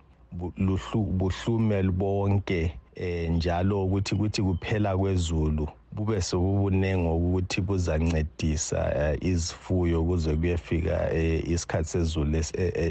buhlume 1.17 1.83
bonke 1.83 2.73
eh, 2.95 3.29
njalo 3.31 3.85
ukuthi 3.85 4.15
kuthi 4.15 4.41
kuphela 4.41 4.97
kwezulu 4.97 5.67
bube 5.91 6.21
sobubunengi 6.21 7.07
ukuthi 7.07 7.61
buzancedisa 7.61 8.79
uh, 8.95 9.27
izifuyo 9.27 10.03
kuze 10.03 10.35
kuyefika 10.35 11.09
uh, 11.11 11.49
isikhathi 11.49 11.89
sezulu 11.89 12.37
e, 12.37 12.43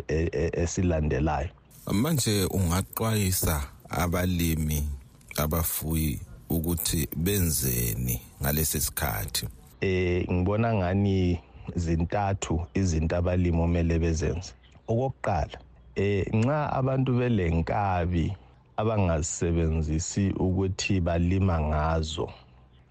e, 0.08 0.30
e, 0.32 0.50
esilandelayo. 0.52 1.48
Manje 1.92 2.44
ungaxwayisa 2.44 3.62
abalimi 3.88 4.88
abafuyi 5.36 6.20
ukuthi 6.50 7.08
benzeni 7.16 8.20
ngalesi 8.42 8.80
sikhathi? 8.80 9.48
Eh 9.80 10.30
ngibona 10.32 10.74
ngani 10.74 11.40
zintathu 11.76 12.66
izinto 12.74 13.16
abalimi 13.16 13.60
omele 13.60 13.98
bezenze. 13.98 14.52
Okokuqala 14.88 15.58
eh 15.94 16.26
nxa 16.34 16.72
abantu 16.72 17.12
belenkabi 17.12 18.36
abangazisebenzisi 18.76 20.30
ukuthi 20.30 21.00
balima 21.00 21.60
ngazo 21.60 22.28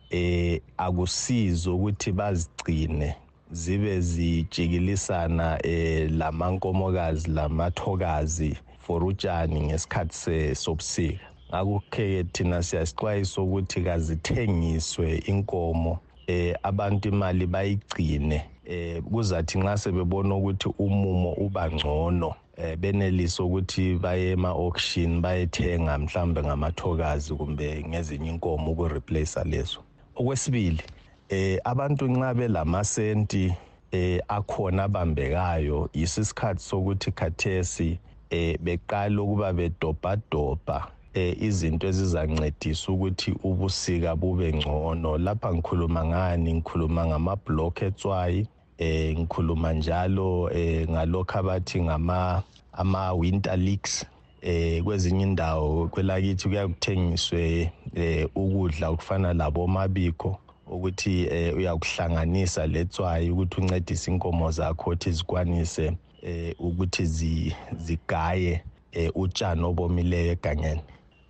eh 0.10 0.62
akusizo 0.77 1.75
ukuthi 1.75 2.12
bazigcine 2.12 3.15
zibe 3.51 4.01
zijikilisana 4.01 5.60
eh 5.65 6.12
lamankomokazi 6.12 7.29
lamathokazi 7.29 8.58
for 8.79 9.03
utshani 9.03 9.62
ngesikhathi 9.62 10.55
sobusika. 10.55 11.25
Ngakho-ke 11.50 12.24
thina 12.34 12.63
siyasixwayisa 12.63 13.41
ukuthi 13.41 13.81
kazithengiswe 13.81 15.17
inkomo 15.17 16.00
eh 16.27 16.55
abantu 16.63 17.10
imali 17.10 17.48
bayigcine. 17.48 18.41
Eh 18.65 19.01
kuzathi 19.03 19.58
nxa 19.58 19.77
sebebona 19.77 20.36
ukuthi 20.36 20.70
umumo 20.79 21.34
uba 21.34 21.72
ngcono 21.72 22.36
eh 22.58 22.77
benelisa 22.77 23.43
ukuthi 23.43 23.96
baye 23.96 24.31
ema-auction 24.31 25.22
bayethenga 25.22 25.98
mhlambe 25.98 26.43
ngamathokazi 26.43 27.34
kumbe 27.34 27.84
ngezinye 27.88 28.29
inkomo 28.29 28.72
ukureplace 28.72 29.43
lezo 29.43 29.79
okwesibili 30.15 30.84
eh 31.29 31.60
abantu 31.63 32.08
nxa 32.08 32.34
belamasenti 32.34 33.53
eh 33.91 34.22
akhona 34.27 34.84
abambekayo 34.84 35.89
yisisikhathi 35.93 36.63
sokuthi 36.63 37.12
khathesi 37.12 38.00
eh 38.29 38.58
beqala 38.60 39.22
ukuba 39.22 39.53
bedobhadobha 39.53 40.88
eh 41.13 41.36
izinto 41.43 41.88
ezizancedisa 41.88 42.91
ukuthi 42.91 43.36
ubusika 43.43 44.15
bube 44.15 44.53
ngcono. 44.53 45.17
Lapha 45.17 45.53
ngikhuluma 45.53 46.05
ngani? 46.05 46.53
Ngikhuluma 46.53 47.05
ngama-block 47.05 47.81
etswayi 47.81 48.48
eh 48.78 49.18
ngikhuluma 49.18 49.74
njalo 49.74 50.51
eh 50.54 50.90
ngalokho 50.90 51.40
abathi 51.40 51.82
ngama 51.82 52.44
ama-winter 52.74 53.58
leaks 53.58 54.06
eh 54.42 54.84
kwezinye 54.84 55.24
indawo 55.24 55.88
kwelakithi 55.88 56.48
kuya 56.48 56.68
kuthengiswe 56.68 57.72
eh 57.96 58.30
ukudla 58.36 58.90
okufana 58.90 59.34
labo 59.34 59.68
mabiko 59.68 60.40
ukuthi 60.68 61.28
eh 61.32 61.58
uyakuhlanganisa 61.58 62.68
letswayi 62.68 63.30
ukuthi 63.30 63.62
uncedise 63.62 64.12
inkomo 64.12 64.51
zakho 64.51 64.90
ukuthi 64.90 65.12
zikwanise 65.12 65.98
eh 66.22 66.56
ukuthi 66.60 67.06
zigaye 67.78 68.63
eh 68.92 69.12
utshani 69.16 69.63
obomileyo 69.63 70.32
egangeni. 70.32 70.82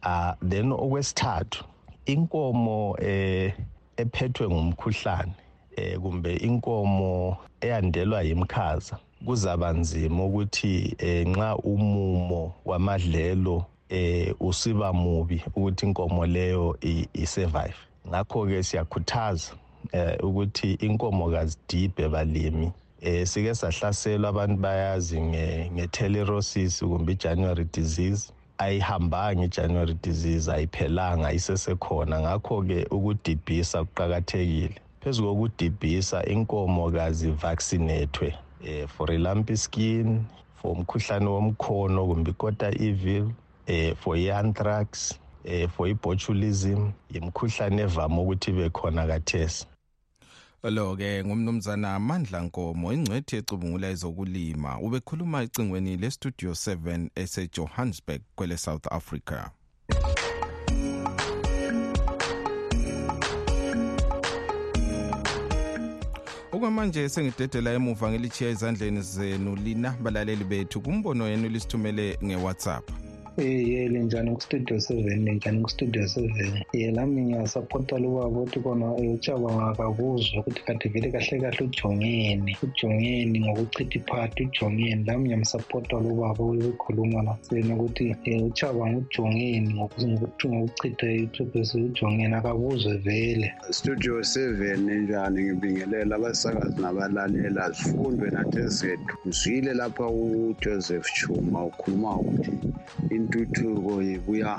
Ah 0.03 0.35
then 0.49 0.71
okwesithathu 0.71 1.63
inkomo 2.05 2.95
eh 2.99 3.53
ephethwe 3.97 4.49
ngumkhuhlane. 4.49 5.33
Eh 5.75 5.99
kumbe 5.99 6.35
inkomo 6.35 7.37
eyandelwa 7.61 8.21
yimkhaza 8.21 8.97
kuzaba 9.25 9.73
nzima 9.73 10.25
ukuthi 10.25 10.95
eh 10.97 11.27
nxa 11.27 11.55
umumo 11.55 12.53
wamadlelo 12.65 13.65
eh 13.89 14.35
usiba 14.39 14.93
mubi 14.93 15.43
ukuthi 15.55 15.85
inkomo 15.85 16.25
leyo 16.25 16.77
isurvive. 17.13 17.75
Ngakho 18.07 18.45
ke 18.45 18.63
siyakhuthaza 18.63 19.53
eh 19.91 20.17
ukuthi 20.23 20.73
inkomo 20.73 21.29
kazidibhe 21.31 22.09
balimi. 22.09 22.71
Eh 23.01 23.25
sike 23.27 23.55
sahlaselwa 23.55 24.29
abantu 24.29 24.55
bayazi 24.55 25.21
nge-telerosis 25.21 26.79
kumbe 26.79 27.11
i-january 27.13 27.65
disease. 27.73 28.31
Ayihambanga 28.57 29.43
i-january 29.43 29.93
disease 30.03 30.51
ayiphelanga 30.51 31.33
isesekhona. 31.33 32.21
Ngakho-ke 32.21 32.85
ukudibhisa 32.91 33.83
kuqakathekile. 33.83 34.75
Phezu 35.01 35.23
kokudibhisa 35.23 36.25
inkomo 36.25 36.91
kazivaccinethwe 36.91 38.35
eh 38.63 38.87
for 38.87 39.09
lumpy 39.11 39.57
skin 39.57 40.23
for 40.55 40.71
umkhuhlane 40.71 41.25
womkhono 41.25 42.07
kumbe 42.07 42.31
ikota 42.31 42.67
evil 42.87 43.31
eh 43.65 43.95
for 43.95 44.17
i-anthrax 44.17 45.19
eh 45.43 45.69
for 45.69 45.87
i-botulism 45.89 46.91
imkhuhlane 47.09 47.81
evame 47.81 48.17
ukuthi 48.21 48.51
ibe 48.51 48.69
khona 48.69 49.07
kathesi. 49.07 49.65
Lo 50.63 50.95
ke 50.95 51.23
ngumnumzana 51.23 51.99
Mandla 51.99 52.41
Nkomo 52.41 52.93
ingcwethi 52.93 53.35
ecubungula 53.35 53.89
ezokulima. 53.89 54.79
Ubekhuluma 54.79 55.41
ecingweni 55.43 55.97
le 55.97 56.11
studio 56.11 56.51
7 56.51 57.09
ese 57.15 57.47
Johannesburg 57.47 58.21
kwele 58.35 58.57
South 58.57 58.87
Africa. 58.91 59.49
Okwamanje 66.61 67.09
sengidedela 67.09 67.73
emuva 67.73 68.09
ngelichiya 68.11 68.49
ezandleni 68.49 69.01
zenu 69.01 69.55
lina 69.55 69.89
balaleli 70.03 70.43
bethu 70.43 70.81
kumbono 70.81 71.27
yenu 71.27 71.49
lisithumele 71.49 72.17
ngewhatsapp 72.25 72.85
Eh 73.41 73.67
yele 73.69 73.99
njani 73.99 74.35
ku-studio 74.35 74.79
seven? 74.79 75.29
Njani 75.29 75.61
ku-studio 75.63 76.07
seven? 76.07 76.63
Ye 76.73 76.91
lami 76.91 77.21
ngiyasapota 77.21 77.97
lubaba 77.97 78.27
ukuthi 78.27 78.59
kona 78.59 78.93
uchaba 78.93 79.49
ngakakuzwa 79.55 80.39
ukuthi 80.39 80.61
kade 80.65 80.89
vele 80.89 81.11
kahle 81.11 81.39
kahle 81.41 81.63
ujongeni 81.65 82.57
ujongeni 82.63 83.39
ngokuchitha 83.39 83.97
iphati 83.99 84.43
ujongeni 84.43 85.03
lami 85.05 85.23
ngiyamsapota 85.23 85.95
lubaba 85.99 86.43
ukhuluma 86.43 87.23
lasena 87.23 87.75
ukuthi 87.75 88.15
um 88.27 88.43
uchaba 88.43 88.83
ngujongeni 88.91 89.73
ngokuchitha 89.73 91.11
ithubesi 91.11 91.77
ujongeni 91.81 92.35
akakuzwe 92.35 92.97
vele. 92.97 93.53
Studio 93.71 94.23
seven 94.23 94.81
njani? 95.03 95.43
Ngibingelela 95.43 96.15
abasakazi 96.15 96.81
nabalalela 96.81 97.71
zifundwe 97.71 98.29
nathi 98.31 98.61
zethu 98.67 99.13
ngizwile 99.25 99.73
lapha 99.73 100.07
ujoseph 100.07 101.07
chuma 101.13 101.65
ukhuluma 101.65 102.19
ukuthi 102.19 102.51
intuthuko 103.31 104.03
ibuya 104.03 104.53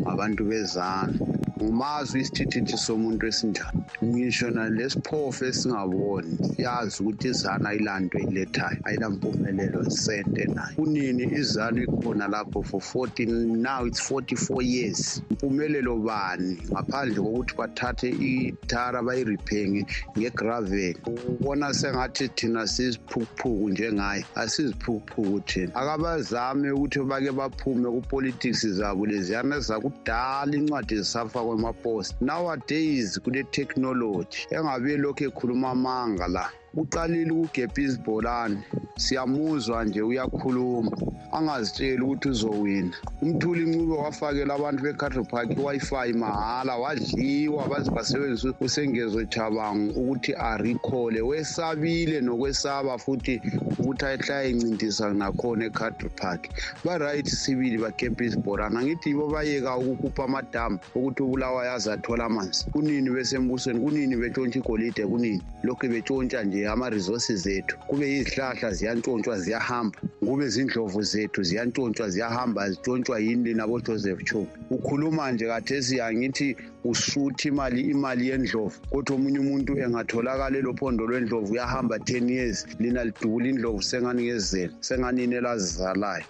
ngabantu 0.00 0.42
bezana 0.50 1.14
ngumazi 1.62 2.20
isithithi 2.20 2.76
somuntu 2.76 3.26
esinjani. 3.26 3.82
Ngisho 4.04 4.50
nalesiphofu 4.50 5.44
esingaboni 5.44 6.38
siyazi 6.56 7.02
ukuthi 7.02 7.28
izana 7.28 7.68
ayilanto 7.68 8.18
eyilethayo 8.18 8.78
ayilampumelelo 8.84 9.90
sente 9.90 10.44
nayo. 10.54 10.74
Kunini 10.76 11.24
izana 11.40 11.82
ikhona 11.82 12.28
lapho 12.28 12.62
for 12.62 12.80
14 12.80 13.62
now 13.62 13.86
it's 13.86 14.00
44 14.10 14.62
years. 14.62 15.22
Mpumelelo 15.30 15.96
bani? 15.96 16.58
Ngaphandle 16.70 17.20
kokuthi 17.22 17.54
bathathe 17.56 18.08
ithara 18.10 19.02
bayiriphenge 19.02 19.86
ngegravel. 20.18 20.96
Ubona 21.06 21.74
sengathi 21.74 22.28
thina 22.28 22.66
siziphukuphuku 22.66 23.68
njengaye 23.70 24.24
asiziphukuphuku 24.34 25.40
thina. 25.40 25.74
Akabazame 25.74 26.70
ukuthi 26.70 27.00
bake 27.00 27.32
baphume 27.32 27.90
kupolitics 27.90 28.66
zabo 28.66 29.06
leziyana 29.06 29.60
zakudala 29.60 30.56
incwadi 30.56 30.96
zisafakwa 30.96 31.51
kwemapost 31.52 32.14
nowadays 32.20 33.20
kule 33.20 33.42
technology 33.44 34.38
engabe 34.50 34.96
lokhu 34.96 35.24
ekhuluma 35.24 35.70
amanga 35.70 36.26
la 36.28 36.44
uqalile 36.74 37.30
ukugebha 37.30 37.82
izibholane. 37.82 38.58
Siyamuzwa 38.96 39.84
nje 39.84 40.02
uyakhuluma. 40.02 40.90
Angazitsheli 41.32 42.02
ukuthi 42.02 42.28
uzowina. 42.28 42.96
Umthuli 43.22 43.64
ncube 43.66 43.94
wafakela 43.94 44.54
abantu 44.54 44.82
be-cattle 44.82 45.24
park 45.24 45.50
i-wi-fi 45.50 46.12
mahhala 46.12 46.76
wadliwa 46.76 47.68
baze 47.68 47.90
basebenzisa 47.90 48.54
usengezo 48.60 49.24
jabangu 49.24 50.00
ukuthi 50.00 50.34
arikhole. 50.34 51.20
Wesabile 51.20 52.20
nokwesaba 52.20 52.98
futhi 52.98 53.40
ukuthi 53.78 54.04
ahlala 54.04 54.44
encintisa 54.44 55.14
nakhona 55.14 55.64
e-cattle 55.66 56.10
park. 56.16 56.48
Ba-right 56.84 57.28
sibili 57.28 57.78
bagebha 57.78 58.24
izibholane 58.24 58.78
angithi 58.78 59.08
yibo 59.08 59.26
bayeka 59.28 59.76
ukukhupha 59.76 60.24
amadamu 60.24 60.78
ukuthi 60.94 61.22
ubulawayo 61.22 61.72
aze 61.72 61.92
athole 61.92 62.22
amanzi. 62.24 62.66
Kunini 62.72 63.10
besembusweni? 63.10 63.80
Kunini 63.80 64.16
betshontsha 64.16 64.58
igolide? 64.58 65.06
Kunini? 65.06 65.42
Lokhu 65.62 65.88
betshontsha 65.88 66.44
nje 66.44 66.68
ama-resources 66.68 67.46
ethu. 67.46 67.78
Kube 67.86 68.10
yizihlahla 68.10 68.72
ziyantshontshwa 68.72 69.38
ziyahamba. 69.38 69.98
Kube 70.20 70.48
zindlovu 70.48 71.02
zethu 71.02 71.21
ziyantshontshwa 71.42 72.08
ziyahamba 72.10 72.70
zitshontshwa 72.70 73.18
yini 73.18 73.54
nabojoseph 73.54 74.24
chum 74.24 74.46
ukhuluma 74.70 75.32
nje 75.32 75.46
kathesi 75.46 76.00
angithi 76.00 76.56
usutha 76.84 77.48
imali 77.48 77.80
imali 77.80 78.28
yendlovu. 78.28 78.76
Kodwa 78.90 79.16
omunye 79.16 79.38
umuntu 79.38 79.78
engatholakala 79.78 80.58
elo 80.58 80.74
phondo 80.74 81.06
lwendlovu 81.06 81.52
uyahamba 81.52 81.96
10 81.96 82.30
years 82.30 82.66
lina 82.80 83.04
lidubula 83.04 83.46
indlovu 83.48 83.82
sengani 83.82 84.22
ngezela 84.24 84.72
senganini 84.80 85.34
elazizalayo 85.34 86.24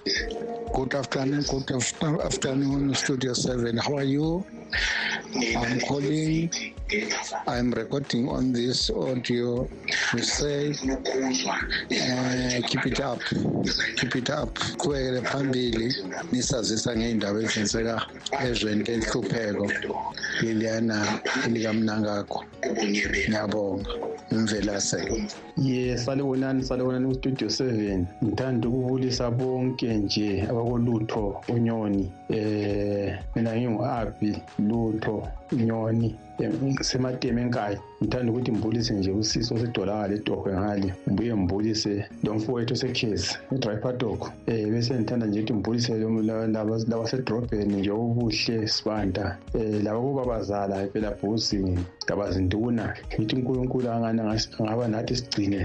good 0.75 0.95
afternoon 0.95 1.45
good 1.45 1.71
afternoon 2.29 2.95
studio 2.95 3.33
7 3.33 3.79
how 3.79 3.99
are 3.99 4.05
you? 4.05 4.45
I'm 5.35 5.81
calling 5.81 6.51
I'm 7.47 7.73
recording 7.73 8.29
on 8.29 8.53
this 8.53 8.91
audio. 8.91 9.67
We 10.13 10.21
say, 10.21 10.73
uh, 10.73 12.61
keep 12.69 12.85
it 12.87 13.01
up, 13.01 13.21
keep 13.97 14.17
it 14.17 14.29
up. 14.31 14.59
Kuwekele 14.77 15.23
phambili 15.23 15.97
nisazisa 16.33 16.97
ngey'ndaba 16.97 17.41
ezenzeka 17.41 18.07
ezweni 18.45 18.85
lelihlupheko 18.85 19.71
leliyana 20.43 21.21
elikamnangakho. 21.47 22.45
Ngiyabonga. 22.85 23.91
Umvelaseke. 24.33 25.29
ye 25.57 25.99
salibonani 25.99 26.65
salibonani 26.65 27.07
kustudio 27.07 27.51
seven 27.51 28.07
ngithanda 28.25 28.69
ukubulisa 28.69 29.31
bonke 29.31 29.95
nje 29.95 30.43
abakolutho 30.43 31.45
unyoni 31.49 32.13
eh 32.31 33.19
mina 33.37 33.57
ngingu-abi 33.57 34.43
lutho 34.59 35.29
nyoni 35.53 36.17
semateme 36.81 37.41
enkayi 37.43 37.77
ngithanda 38.01 38.33
ukuthi 38.33 38.53
ngibulise 38.53 38.95
nje 38.95 39.11
usiso 39.11 39.55
osedolakala 39.55 40.15
etohwe 40.15 40.53
ngale 40.59 40.89
ngibuye 41.09 41.33
ngibulise 41.37 41.93
lo 42.25 42.35
mfowethu 42.35 42.73
osekhezi 42.75 43.31
edrayipadok 43.55 44.21
um 44.51 44.71
bese 44.73 44.91
ngithanda 44.95 45.27
nje 45.27 45.41
ukuthi 45.41 45.55
ngibulise 45.55 45.93
labasedrobheni 46.91 47.75
nje 47.81 47.91
obuhle 47.91 48.57
sibanda. 48.75 49.25
Um 49.55 49.85
laba 49.85 50.01
kubabazala 50.01 50.77
phela 50.93 51.11
bhuzi 51.19 51.59
ngabazinduna 52.05 52.85
ngithi 53.15 53.35
unkulunkulu 53.37 53.87
angaba 53.91 54.89
nathi 54.89 55.17
sigcine 55.17 55.61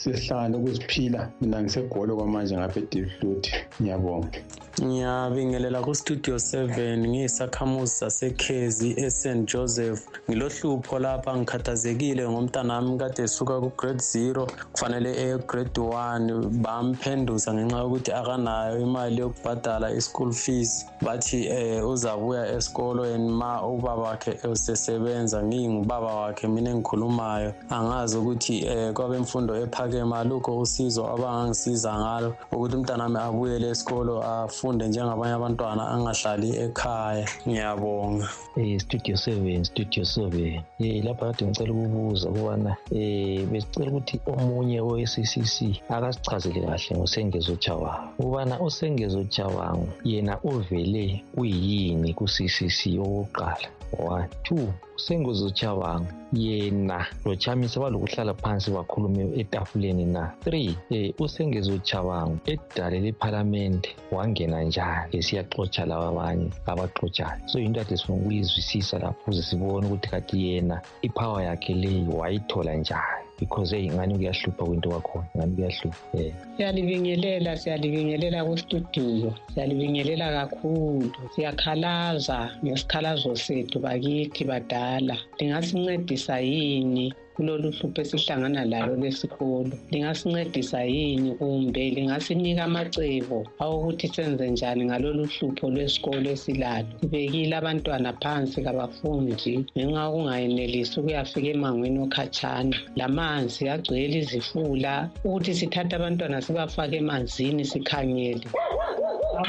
sesihlangane 0.00 0.56
ukuziphila. 0.56 1.20
Mina 1.40 1.62
ngisegolo 1.62 2.16
kwamanje 2.16 2.54
ngapha 2.56 2.80
edivlut 2.80 3.44
ngiyabonga. 3.80 4.38
Ngiyabingelela 4.82 5.80
kustudio 5.82 6.36
7 6.36 6.98
ngiyisakhamuzi 6.98 7.92
sasekhezi 7.92 8.94
eSt 8.96 9.52
Joseph. 9.52 10.00
Ngilohlupho 10.30 10.98
lapha 10.98 11.36
ngikhathazekile 11.36 12.28
ngomntanami 12.28 12.98
kade 12.98 13.22
esuka 13.22 13.60
ku-grade 13.60 13.98
0 13.98 14.46
kufanele 14.72 15.10
e-grade 15.26 15.80
1 15.80 16.48
bamphenduza 16.64 17.54
ngenxa 17.54 17.78
yokuthi 17.78 18.12
akanayo 18.12 18.80
imali 18.80 19.20
yokubhadala 19.20 19.90
i-school 19.90 20.32
fees. 20.32 20.86
Bathi 21.02 21.46
eh 21.46 21.88
uzabuya 21.88 22.56
esikolo 22.56 23.04
and 23.14 23.30
ma 23.30 23.62
ubaba 23.62 24.02
wakhe 24.02 24.38
usesebenza 24.52 25.42
ngiyingubaba 25.42 26.14
wakhe 26.14 26.48
mina 26.48 26.70
engikhulumayo. 26.70 27.54
Angazi 27.70 28.18
ukuthi 28.18 28.66
eh 28.66 28.92
kwabemfundo 28.92 29.56
ephakeme 29.56 30.16
alukho 30.16 30.58
usizo 30.58 31.06
abangangisiza 31.06 31.94
ngalo. 31.94 32.34
Ukuthi 32.52 32.76
umntanami 32.76 33.18
abuyele 33.18 33.68
esikolo 33.68 34.22
afunde 34.64 34.88
njengabanye 34.88 35.34
abantwana 35.36 35.82
angahlali 35.94 36.48
ekhaya. 36.64 37.26
Ngiyabonga. 37.46 38.28
Eh 38.56 38.80
studio 38.80 39.14
7 39.14 39.64
studio 39.64 40.02
7 40.02 40.62
eh 40.80 41.04
lapha 41.04 41.26
kade 41.26 41.44
ngicela 41.44 41.72
ukubuza 41.72 42.28
ukubana 42.30 42.72
eh 42.90 43.44
besicela 43.50 43.90
ukuthi 43.90 44.16
omunye 44.32 44.80
we-CCC 44.80 45.56
akasichazele 45.94 46.60
kahle 46.66 46.96
ngosengezo 46.96 47.56
Chawangu 47.56 48.08
ukubana 48.18 48.54
usengezo 48.60 49.24
Chawangu 49.24 49.88
yena 50.04 50.34
uvele 50.42 51.24
uyini 51.36 52.14
ku-CCC 52.14 52.80
okokuqala? 53.04 53.68
One 53.98 54.28
two. 54.44 54.72
Usengezo 54.96 55.50
Chawangu 55.50 56.06
yena 56.32 57.06
lo 57.24 57.36
chamisa 57.36 57.80
balokuhlala 57.80 58.34
phansi 58.34 58.70
bakhulume 58.70 59.22
etafuleni 59.40 60.04
na? 60.04 60.32
Three 60.44 60.76
eh 60.90 61.14
usengezo 61.18 61.78
Chawangu 61.78 62.38
edale 62.46 63.00
lephalamende 63.00 63.88
wangena 64.12 64.62
njani? 64.62 65.16
Esiyaxotsha 65.16 65.86
laba 65.86 66.08
abanye 66.08 66.50
abaxotshayo 66.66 67.48
so 67.48 67.58
into 67.58 67.80
ade 67.80 67.96
sifuna 67.96 68.18
ukuyizwisisa 68.18 68.98
lapho 68.98 69.20
ukuze 69.22 69.42
sibone 69.42 69.86
ukuthi 69.86 70.08
kati 70.08 70.36
yena 70.46 70.80
ipower 71.02 71.42
yakhe 71.44 71.74
leyi 71.74 72.08
wayithola 72.08 72.74
njani? 72.74 73.23
Because 73.38 73.72
eyi 73.76 73.90
ngani 73.90 74.14
kuyahlupha 74.14 74.64
kwinto 74.64 74.88
kwakhona 74.90 75.26
ngani 75.36 75.54
kuyahlupha 75.54 75.98
um 76.14 76.32
siyalibingelela 76.56 77.56
siyalibingelela 77.56 78.44
kustudio 78.44 79.34
siyalibingelela 79.54 80.26
kakhulu. 80.32 81.10
Siyakhalaza 81.34 82.50
ngesikhalazo 82.64 83.36
sethu 83.36 83.78
bakithi 83.78 84.44
badala. 84.44 85.16
Lingasincedisa 85.38 86.38
yini? 86.40 87.14
Kulolu 87.34 87.70
hlupho 87.70 88.00
esihlangana 88.02 88.64
lalo 88.64 88.96
lesikolo. 88.96 89.74
Lingasincedisa 89.90 90.82
yini 90.84 91.30
kumbe 91.38 91.90
lingasinika 91.90 92.64
amacebo 92.64 93.46
awokuthi 93.58 94.08
senze 94.08 94.50
njani 94.50 94.84
ngalolu 94.84 95.24
hlupho 95.26 95.70
lwesikolo 95.70 96.30
esilalo? 96.30 96.88
Sibekile 97.00 97.56
abantwana 97.56 98.12
phansi 98.22 98.62
kabafundi 98.62 99.66
ngenxa 99.76 100.02
yokungayenelisi 100.04 101.00
ukuyafika 101.00 101.48
emangweni 101.54 101.98
okhatshana. 102.06 102.76
Lamanzi 102.96 103.68
agcwele 103.68 104.18
izifula 104.18 105.10
ukuthi 105.24 105.54
sithathe 105.54 105.96
abantwana 105.96 106.42
sibafake 106.42 106.96
emanzini 106.96 107.64
sikhangele. 107.64 108.46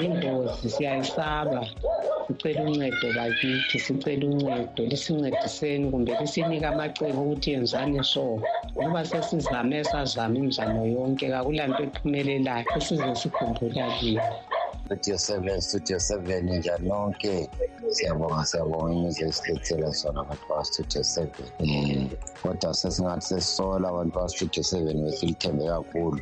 Ingozi 0.05 0.69
siyayisaba. 0.69 1.61
Sicela 2.27 2.63
uncedo 2.65 3.13
bakithi 3.13 3.79
sicela 3.79 4.25
uncedo. 4.27 4.83
Lisincediseni 4.85 5.91
kumbe 5.91 6.15
lisinike 6.15 6.65
amacebo 6.65 7.21
ukuthi 7.21 7.51
yenzani 7.51 8.03
so. 8.03 8.41
Ngoba 8.75 9.05
sesizame 9.05 9.83
sazama 9.83 10.38
imizamo 10.38 10.85
yonke 10.85 11.29
kakulanto 11.29 11.83
ephumelelayo 11.83 12.65
esize 12.77 13.15
sikhumbula 13.15 13.88
kiyo. 13.99 14.21
Studio 14.85 15.17
seven 15.17 15.61
studio 15.61 15.99
seven 15.99 16.45
njani 16.45 16.88
nonke 16.88 17.49
siyabonga 17.89 18.45
siyabonga 18.45 18.93
imizi 18.93 19.23
esilethela 19.23 19.93
sona 19.93 20.21
abantu 20.21 20.45
baka-studio 20.49 21.03
seven. 21.03 21.47
Um 21.59 22.09
kodwa 22.43 22.73
sesingathi 22.73 23.25
sesisola 23.25 23.89
abantu 23.89 24.13
baka-studio 24.15 24.63
seven 24.63 25.03
besilithembe 25.05 25.65
kakhulu. 25.65 26.21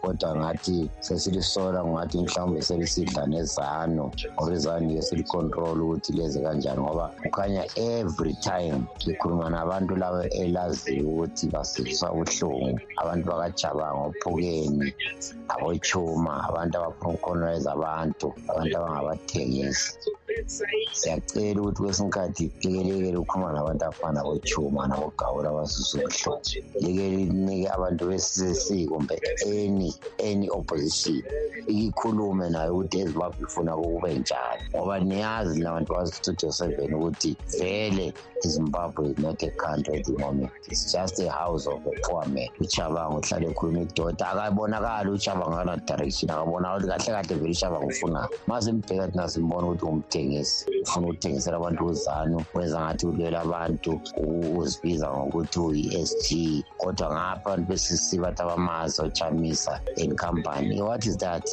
Kodwa 0.00 0.36
ngathi 0.36 0.90
sesilisola 1.00 1.84
ngathi 1.84 2.16
mhlawumbe 2.22 2.60
selisidla 2.62 3.26
nezano 3.26 4.04
ngoba 4.34 4.52
izano 4.54 4.86
liye 4.88 5.02
silicontrol 5.02 5.78
ukuthi 5.82 6.12
leze 6.12 6.38
kanjani 6.44 6.80
ngoba 6.80 7.06
kukhanya 7.22 7.64
every 7.76 8.34
time 8.34 8.78
likhuluma 9.06 9.50
nabantu 9.50 9.96
laba 9.96 10.22
elaziyo 10.42 11.08
ukuthi 11.10 11.44
basizwa 11.54 12.12
ubuhlungu. 12.12 12.80
Abantu 13.00 13.24
bakajabanga 13.30 14.02
ophukeni 14.08 14.88
abochuma 15.54 16.32
abantu 16.48 16.74
abaphonkoneza 16.78 17.68
abantu 17.72 18.26
abantu 18.50 18.72
abangabathengisi 18.78 19.92
siyacela 20.46 21.60
ukuthi 21.60 21.82
kwesinye 21.82 22.08
isikhathi 22.08 22.50
lekelekele 22.62 23.18
ukhuluma 23.18 23.52
nabantu 23.52 23.84
abafana 23.84 24.22
bochuma 24.24 24.88
nabogawula 24.88 25.48
abasusa 25.50 25.98
ubuhlungu. 25.98 26.42
Leke 26.80 27.10
linike 27.10 27.68
abantu 27.68 28.02
be-ccc 28.08 28.88
kumbe 28.88 29.16
any 29.46 29.92
any 30.18 30.48
opposition. 30.50 31.22
Ikhulume 31.66 32.50
nayo 32.50 32.74
ukuthi 32.74 32.98
ezimbabwe 32.98 33.42
ifuna 33.42 33.76
kube 33.76 34.14
njani. 34.14 34.62
Ngoba 34.74 34.98
niyazi 35.00 35.60
nabantu 35.60 35.94
bastudio 35.94 36.52
seven 36.52 36.94
ukuthi 36.94 37.36
vele 37.58 38.12
izimbabwe 38.44 39.10
is 39.10 39.18
not 39.18 39.42
a 39.42 39.50
country 39.50 39.98
at 39.98 40.04
the 40.04 40.12
moment. 40.18 40.50
It's 40.68 40.92
just 40.92 41.20
a 41.20 41.30
house 41.30 41.66
of 41.66 41.84
a 41.86 41.90
poor 42.04 42.24
man. 42.26 42.48
Uchabanga 42.60 43.18
uhlale 43.18 43.46
ekhuluma 43.50 43.80
idoda. 43.80 44.26
Akabonakali 44.30 45.10
uchabanga 45.10 45.56
kana 45.56 45.76
direction 45.76 46.30
akabonakali 46.30 46.86
kahle 46.88 47.12
kahle 47.12 47.34
vele 47.40 47.50
uchabanga 47.50 47.86
ufunani 47.86 48.28
masimbheka 48.46 49.08
thina 49.08 49.28
simbona 49.28 49.66
ukuthi 49.66 49.84
umthengisi 49.84 50.27
umthengisi 50.28 50.64
ufuna 50.82 51.06
ukuthengisela 51.06 51.56
abantu 51.56 51.84
uzanu 51.86 52.44
wenza 52.54 52.80
ngathi 52.80 53.06
ulwela 53.06 53.40
abantu 53.40 54.00
uzibiza 54.60 55.06
ngokuthi 55.10 55.58
uyi-s 55.58 56.10
g. 56.24 56.64
Kodwa 56.80 57.06
ngapha 57.12 57.50
abantu 57.52 57.66
besisi 57.68 58.18
bathi 58.18 58.42
abamazi 58.42 59.02
ochamisa 59.02 59.80
and 59.96 60.16
company 60.18 60.80
what 60.82 61.06
is 61.06 61.16
that? 61.16 61.44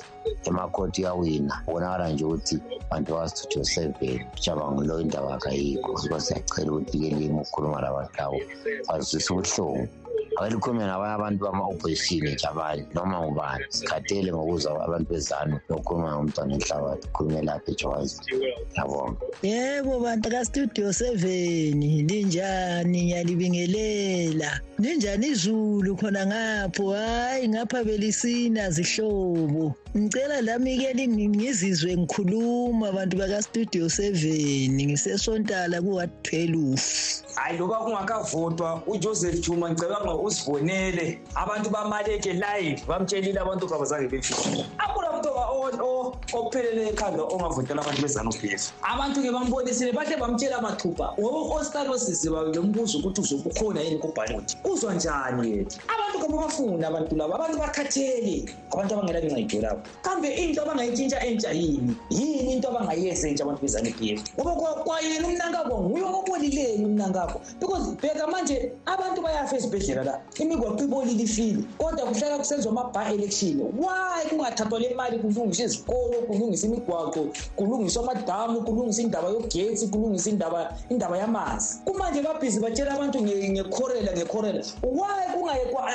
Emakhoti 0.45 1.01
uyawina. 1.01 1.55
Kubonakala 1.65 2.09
nje 2.09 2.25
ukuthi 2.25 2.55
bantu 2.89 3.13
baka-studio 3.13 3.63
seven 3.63 4.19
cabanga 4.43 4.83
lo 4.87 5.01
indaba 5.01 5.37
kayikho 5.37 5.97
siko 5.97 6.19
siyacela 6.19 6.71
ukuthi 6.71 6.99
ke 6.99 7.09
limi 7.15 7.39
ukukhuluma 7.39 7.81
labantu 7.81 8.13
labo 8.17 8.39
bazwisa 8.87 9.33
ubuhlungu. 9.33 10.04
Akelikhulume 10.37 10.85
nabanye 10.85 11.13
abantu 11.15 11.39
bama-opposition 11.45 12.23
nje 12.33 12.47
abanye 12.47 12.85
noma 12.93 13.21
ngubani. 13.21 13.65
Sikhathele 13.69 14.29
ngokuzwa 14.33 14.83
abantu 14.85 15.07
bezanu 15.13 15.55
nokukhuluma 15.69 16.09
ngomntwana 16.15 16.53
enhlabathi 16.55 17.07
khulume 17.13 17.41
lapha 17.47 17.71
ejowazi. 17.71 18.17
Ngiyabonga 18.25 19.19
yebo 19.43 19.99
bantu 19.99 20.29
kastudio 20.29 20.93
seven. 20.93 21.79
Linjani 22.09 22.99
ngiyalibingelela. 23.03 24.51
Linjani 24.79 25.27
izulu 25.27 25.95
khona 25.95 26.25
ngapho? 26.25 26.93
Hhayi 26.93 27.49
ngapha 27.49 27.83
belisina 27.83 28.69
zihlobo. 28.75 29.75
Ngicela 29.97 30.41
lami-ke 30.41 31.07
ngizizwe 31.07 31.97
ngikhuluma 31.97 32.91
bantu 32.91 33.17
bakastudio 33.17 33.89
seven. 33.89 34.75
Ngisesontala 34.75 35.81
ku-wat 35.81 36.11
twelve 36.23 37.24
hayi 37.35 37.57
loba 37.57 37.77
kungakavotwa 37.77 38.81
ujoseph 38.87 39.39
juma 39.41 39.69
ngicabanga 39.69 40.15
usibonele 40.15 41.19
abantu 41.35 41.69
bamaleke 41.69 42.33
live 42.33 42.81
bamtshelile 42.87 43.39
abantu 43.39 43.67
kabazange 43.67 44.07
befike. 44.07 44.65
Akula 44.77 45.11
muntu 45.11 45.29
ophelele 46.33 46.89
ekhanda 46.89 47.23
ongavotela 47.23 47.81
abantu 47.81 48.01
bezanup 48.01 48.43
f 48.43 48.71
abantu-ke 48.83 49.31
bambonisile 49.31 49.91
bahle 49.91 50.17
bamtshela 50.17 50.61
mathupha. 50.61 51.13
Ngoba 51.19 51.39
u-ostarosisi 51.39 52.29
lo 52.29 52.63
mbuzo 52.63 52.99
ukuthi 52.99 53.21
uzokukhona 53.21 53.81
yini 53.81 53.99
kubhaloti 53.99 54.57
uzwa 54.63 54.93
njani 54.93 55.51
yethu 55.51 55.79
abantu 55.87 56.19
kababafuna 56.19 56.87
abantu 56.87 57.15
labo 57.15 57.35
abantu 57.35 57.57
bakhathele 57.57 58.49
abantu 58.71 58.93
abangela 58.93 59.19
ncedo 59.19 59.61
labo. 59.61 59.81
Kambe 60.01 60.27
into 60.35 60.61
abangayitshintsha 60.61 61.19
entsha 61.25 61.51
yini? 61.51 61.95
Yini 62.09 62.53
into 62.53 62.69
abangayenza 62.69 63.27
entsha 63.29 63.43
abantu 63.43 63.61
bezanup 63.61 64.01
f 64.01 64.21
ngoba 64.39 64.73
kwayena 64.83 65.27
umnankabo 65.27 65.81
nguye 65.81 66.03
obolileyo 66.03 66.85
umnankabo 66.85 67.24
because 67.59 67.95
bheka 68.01 68.27
manje 68.27 68.71
abantu 68.85 69.21
bayafa 69.21 69.57
esibhedlela 69.57 70.03
la 70.03 70.21
imigwaqo 70.39 70.83
ibolile 70.83 71.23
ifile 71.23 71.63
kodwa 71.77 72.05
kuhlala 72.05 72.37
kusenziwa 72.37 72.71
ama-bar 72.71 73.13
election. 73.13 73.61
Why 73.77 74.29
kungathathwa 74.29 74.79
le 74.79 74.95
mali 74.95 75.19
kulungiswa 75.19 75.65
izikolo 75.65 76.17
kulungiswa 76.27 76.69
imigwaqo 76.69 77.27
kulungiswa 77.55 78.03
amadamu 78.03 78.61
kulungiswa 78.61 79.03
indaba 79.03 79.29
yogetsi 79.29 79.87
kulungiswa 79.87 80.31
indaba 80.31 80.77
indaba 80.89 81.17
yamanzi? 81.17 81.79
Kumanje 81.85 82.21
babhizi 82.21 82.59
batshela 82.59 82.91
abantu 82.93 83.21
ngekhorela 83.21 84.11
ngekhorela. 84.13 84.63
Why 84.83 85.25
kungayekwa 85.33 85.91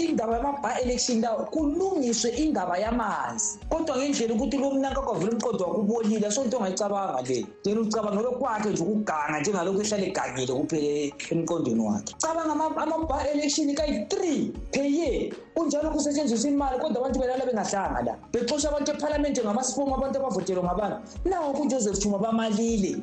indaba 0.00 0.36
yama-bar 0.36 0.82
election 0.82 1.20
lawo 1.20 1.44
kulungiswe 1.50 2.30
indaba 2.30 2.78
yamanzi? 2.78 3.58
Kodwa 3.68 3.96
ngendlela 3.96 4.34
ukuthi 4.34 4.58
lo 4.58 4.70
mnanka 4.70 5.00
kwavula 5.00 5.32
umqondo 5.32 5.64
wakubolile 5.64 6.30
so 6.30 6.44
into 6.44 6.56
ongayicabanga 6.56 7.22
le. 7.22 7.46
Yena 7.64 7.80
ucabanga 7.80 8.22
lokwakhe 8.22 8.70
nje 8.70 8.82
ukuganga 8.82 9.40
njengalokhu 9.40 9.80
ehlale 9.90 10.06
egangile 10.06 10.52
kuphele 10.54 11.14
emqondweni 11.30 11.80
wakhe. 11.80 12.14
Cabanga 12.20 12.76
ama-bar 12.76 13.26
election 13.34 13.74
kayi-three 13.74 14.52
per 14.72 14.84
year 14.84 15.32
kunjalo 15.54 15.90
kusetshenziswa 15.90 16.50
imali 16.50 16.78
kodwa 16.78 17.00
abantu 17.00 17.20
belala 17.20 17.46
bengahlanga 17.46 18.02
la. 18.02 18.16
Bexosha 18.32 18.68
abantu 18.68 18.92
ephalamende 18.92 19.42
ngamasipong 19.42 19.94
abantu 19.94 20.18
abavotelwe 20.18 20.62
ngabantu 20.62 20.98
nawo 21.24 21.52
kujoseph 21.52 21.98
chuma 21.98 22.18
bamalile. 22.18 23.02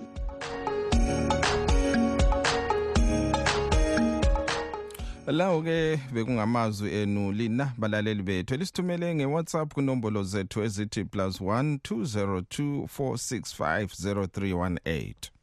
Lawo 5.27 5.61
ke 5.61 5.99
bekungamazwi 6.13 6.93
enu 6.93 7.31
lina 7.31 7.73
balaleli 7.77 8.23
bethu 8.23 8.53
elisithumele 8.53 9.15
ngewhatsapp 9.15 9.73
kunombolo 9.73 10.23
zethu 10.23 10.63
ezithi 10.63 11.03
plus 11.03 11.41
1 11.41 11.77
202 11.77 12.87
465 12.87 13.85
0318 14.15 15.36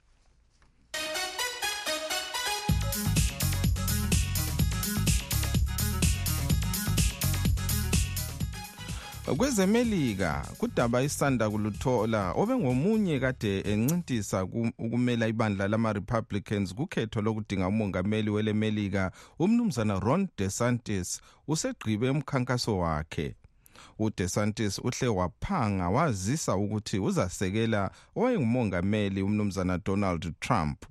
kwezemelika 9.33 10.47
kudaba 10.59 11.03
isanda 11.03 11.51
kuluthola 11.51 12.33
obengomunye 12.33 13.21
kade 13.21 13.61
encintisa 13.61 14.45
ukumela 14.79 15.27
ibandla 15.27 15.69
lama-republicans 15.69 16.75
kukhetho 16.75 17.23
lokudinga 17.23 17.69
umongameli 17.69 18.31
welemelika 18.31 19.13
umnumzana 19.39 20.01
ron 20.01 20.29
desantis 20.39 21.21
usegqibe 21.49 22.11
umkhankaso 22.11 22.79
wakhe. 22.79 23.35
Udesantis 23.99 24.79
uhle 24.79 25.09
waphanga 25.09 25.89
wazisa 25.89 26.57
ukuthi 26.57 26.99
uzasekela 26.99 27.91
owayengumongameli 28.17 29.23
umnumzana 29.23 29.79
donald 29.79 30.35
trump. 30.41 30.85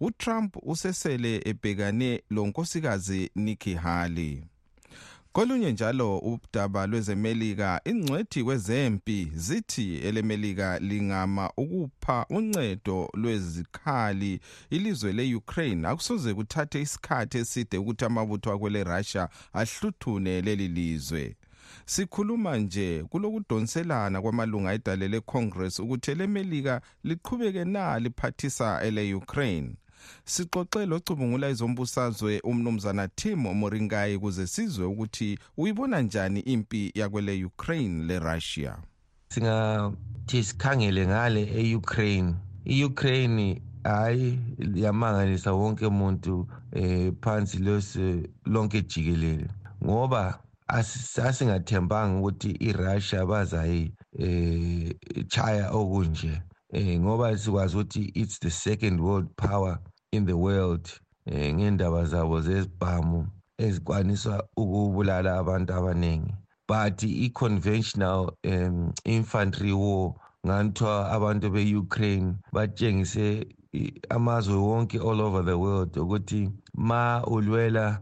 Utrump 0.00 0.56
usesele 0.62 1.42
ebhekane 1.44 2.22
lo 2.30 2.46
nkosikazi 2.46 3.30
nikki 3.34 3.74
haley. 3.74 4.44
Kolunye 5.36 5.72
njalo 5.72 6.18
udaba 6.18 6.86
lwezemelika 6.86 7.80
ingcwethi 7.84 8.44
kwezempi 8.44 9.30
zithi 9.34 9.96
elemelika 9.96 10.78
lingama 10.78 11.50
ukupha 11.56 12.26
uncedo 12.30 13.10
lwezikhali 13.14 14.40
ilizwe 14.70 15.12
le-ukraine. 15.12 15.88
Akusoze 15.88 16.34
kuthathe 16.34 16.80
isikhathi 16.80 17.38
eside 17.38 17.78
ukuthi 17.78 18.04
amabutho 18.04 18.52
akwele 18.52 18.84
russia 18.84 19.28
ahluthune 19.52 20.40
leli 20.40 20.68
lizwe. 20.68 21.36
Sikhuluma 21.86 22.56
nje 22.56 23.04
kulokudonselana 23.10 24.22
kwamalunga 24.22 24.72
edale 24.72 25.08
lecongress 25.08 25.78
ukuthi 25.78 26.10
elemelika 26.10 26.80
liqhubeke 27.04 27.64
na 27.64 27.98
liphathisa 27.98 28.82
ele-ukraine. 28.82 29.74
Sixoxe 30.24 30.86
locubungula 30.86 31.50
izombusazwe 31.50 32.40
umnumzana 32.44 33.08
tim 33.08 33.38
moringayi 33.38 34.16
ukuze 34.16 34.46
sizwe 34.46 34.86
ukuthi 34.86 35.38
uyibona 35.56 36.00
njani 36.00 36.40
impi 36.40 36.92
yakwele 36.94 37.44
ukraine 37.44 38.04
lerussia? 38.04 38.76
Singathi 39.28 40.44
sikhangele 40.44 41.06
ngale 41.06 41.42
e-ukraine. 41.42 42.34
I-ukraine 42.64 43.62
hayi 43.84 44.38
yamangalisa 44.74 45.52
wonke 45.52 45.86
umuntu 45.86 46.46
eh 46.72 47.12
phansi 47.22 47.58
lonke 48.44 48.82
jikelele. 48.82 49.48
Ngoba 49.84 50.40
asingathembanga 50.68 52.18
ukuthi 52.18 52.50
iRussia 52.50 53.26
bazayi 53.26 53.92
eh 54.18 54.94
chaya 55.28 55.70
okunje. 55.70 56.42
Eh 56.72 57.00
ngoba 57.00 57.38
sikwazi 57.38 57.76
ukuthi 57.76 58.12
it's 58.14 58.38
the 58.38 58.50
second 58.50 59.00
world 59.00 59.28
power. 59.36 59.78
In 60.16 60.26
the 60.26 60.36
world 60.36 60.88
eh 61.26 61.54
ngendaba 61.54 62.04
zabo 62.04 62.40
zezibhamu 62.40 63.28
ezikwaniswa 63.58 64.44
ukubulala 64.56 65.38
abantu 65.38 65.74
abaningi. 65.74 66.34
But 66.68 67.02
i-conventional 67.02 68.32
um, 68.44 68.92
infantry 69.04 69.72
war 69.72 70.14
nganthiwa 70.46 71.10
abantu 71.10 71.50
be-ukraine 71.50 72.34
batshengise 72.52 73.46
amazwe 74.08 74.54
wonke 74.54 74.98
all 74.98 75.20
over 75.20 75.44
the 75.44 75.54
world 75.54 75.96
ukuthi 75.96 76.50
ma 76.74 77.22
ulwela 77.26 78.00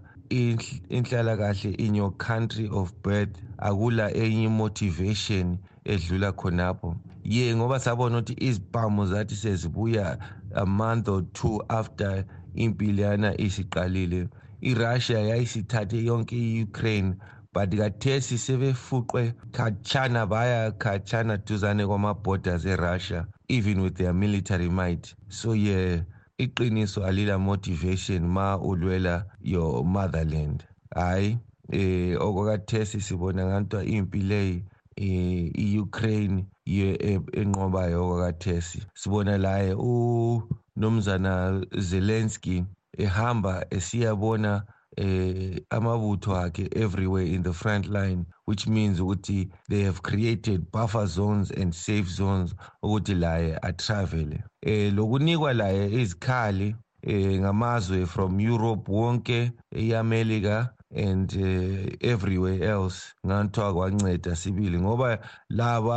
inhlalakahle 0.88 1.74
in 1.78 1.94
your 1.94 2.12
country 2.16 2.68
of 2.72 2.92
birth 3.02 3.36
akula 3.58 4.14
enye 4.14 4.48
motivation 4.48 5.58
edlula 5.84 6.32
khonapho. 6.32 6.96
Ye 7.24 7.56
ngoba 7.56 7.80
sabona 7.80 8.18
ukuthi 8.18 8.36
izibhamu 8.38 9.06
zathi 9.06 9.36
sezibuya 9.36 10.18
a 10.54 10.66
month 10.66 11.08
or 11.08 11.22
two 11.32 11.60
after 11.68 12.24
impiliyana 12.54 13.34
isiqalile 13.40 14.28
irussia 14.62 15.18
yayisithathe 15.20 16.04
yonke 16.04 16.36
i-ukraine 16.36 17.14
but 17.52 17.70
kathesi 17.70 18.38
sebefuqwe 18.38 19.34
khatshana 19.52 20.26
baya 20.26 20.72
khatshana 20.72 21.36
duzane 21.38 21.86
kwama-borders 21.86 22.64
erussia 22.66 23.26
even 23.48 23.82
with 23.82 23.96
their 23.96 24.14
military 24.14 24.68
might. 24.68 25.14
So 25.28 25.52
ye 25.52 25.70
yeah, 25.72 26.00
iqiniso 26.38 27.04
alila 27.04 27.38
motivation 27.38 28.26
ma 28.28 28.58
ulwela 28.58 29.24
your 29.40 29.84
motherland. 29.84 30.64
Hayi 30.94 31.38
eh 31.72 32.16
okwakathesi 32.20 33.00
sibona 33.00 33.46
ngantwa 33.46 33.84
impi 33.84 34.20
leyi 34.22 34.64
i-Ukraine 34.96 36.38
ye 36.38 36.46
enqobayo 36.66 37.98
okwakathesi 38.04 38.82
sibona 38.94 39.38
laye 39.38 39.74
unomzana 39.74 41.32
Zelensky 41.78 42.64
ehamba 42.98 43.66
esiyabona 43.70 44.62
eh 44.96 45.60
amabutho 45.70 46.36
akhe 46.36 46.68
everywhere 46.72 47.26
in 47.26 47.42
the 47.42 47.52
front 47.52 47.86
line 47.88 48.24
which 48.46 48.66
means 48.66 49.00
ukuthi 49.00 49.48
they 49.68 49.82
have 49.82 50.02
created 50.02 50.70
buffer 50.70 51.06
zones 51.06 51.50
and 51.50 51.74
safe 51.74 52.08
zones 52.08 52.54
ukuthi 52.82 53.14
laye 53.14 53.58
atravele. 53.62 54.42
Eh 54.62 54.92
lokunikwa 54.94 55.52
laye 55.54 55.92
izikhali 56.02 56.76
eh 57.02 57.40
ngamazwe 57.40 58.06
from 58.06 58.40
Europe 58.40 58.92
wonke 58.92 59.52
eAmerica 59.72 60.73
and 60.94 61.32
uh, 61.36 61.96
everywhere 62.00 62.62
else. 62.62 63.14
Nganthiwa 63.26 63.74
kwanceda 63.74 64.36
sibili 64.36 64.78
ngoba 64.80 65.18
labo 65.48 65.94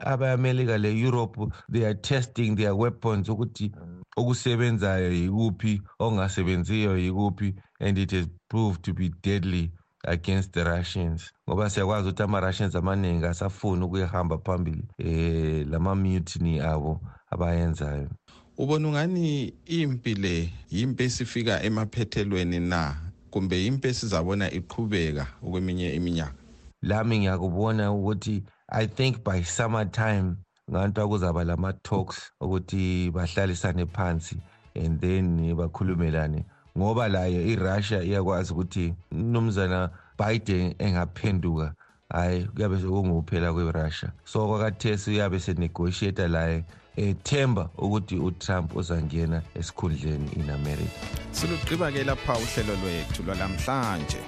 abayamelika 0.00 0.78
le-europe 0.78 1.40
they 1.72 1.84
are 1.86 1.94
testing 1.94 2.56
their 2.56 2.74
weapons 2.74 3.28
ukuthi 3.28 3.72
okusebenzayo 4.16 5.12
yikuphi 5.12 5.82
okungasebenziyo 5.98 6.98
yikuphi 6.98 7.54
and 7.80 7.98
it 7.98 8.10
has 8.12 8.26
proved 8.48 8.82
to 8.82 8.92
be 8.92 9.08
deadly 9.22 9.70
against 10.04 10.52
the 10.52 10.64
russians. 10.64 11.32
Ngoba 11.48 11.70
siyakwazi 11.70 12.08
ukuthi 12.08 12.22
ama-russians 12.22 12.74
amaningi 12.74 13.26
asafuni 13.26 13.84
ukuyahamba 13.84 14.38
phambili 14.38 14.84
eh 14.98 15.66
lama-mutiny 15.68 16.60
abo 16.60 17.00
abayenzayo. 17.30 18.10
Ubona 18.58 18.88
ungani 18.88 19.54
impi 19.66 20.14
le 20.14 20.50
yimpi 20.70 21.04
esifika 21.04 21.62
emaphethelweni 21.62 22.60
na? 22.60 23.11
Kumbe 23.32 23.56
impi 23.66 23.88
esizabona 23.88 24.46
iqhubeka 24.58 25.24
okweminye 25.44 25.88
iminyaka? 25.98 26.38
Lami 26.82 27.18
ngiyakubona 27.18 27.92
ukuthi 27.92 28.42
i 28.68 28.86
think 28.86 29.24
by 29.24 29.42
summer 29.42 29.90
time 29.90 30.36
nganto 30.70 31.08
kuzaba 31.08 31.44
lama-talks 31.44 32.18
ukuthi 32.40 33.10
bahlalisane 33.10 33.86
phansi 33.86 34.36
and 34.74 35.00
then 35.00 35.54
bakhulumelane. 35.56 36.44
Ngoba 36.78 37.08
layo 37.08 37.40
irussia 37.52 38.02
iyakwazi 38.02 38.52
ukuthi 38.52 38.94
umnumzana 39.12 39.90
biden 40.18 40.74
engaphenduka 40.78 41.74
hhayi 42.08 42.44
kuyabe 42.44 42.76
sekungukuphela 42.80 43.52
kwerussia. 43.52 44.12
So 44.24 44.46
kwakathesi 44.48 45.10
uyabe 45.10 45.40
senegotiata 45.40 46.28
laye 46.28 46.64
ethemba 46.96 47.70
ukuthi 47.78 48.16
uTrump 48.16 48.76
uzangena 48.76 49.42
esikhundleni 49.54 50.32
in 50.36 50.50
America. 50.50 51.00
Silugqiba 51.32 51.92
ke 51.92 52.04
lapha 52.04 52.32
uhlelo 52.32 52.74
lwethu 52.82 53.22
lwalamhlanje. 53.22 54.20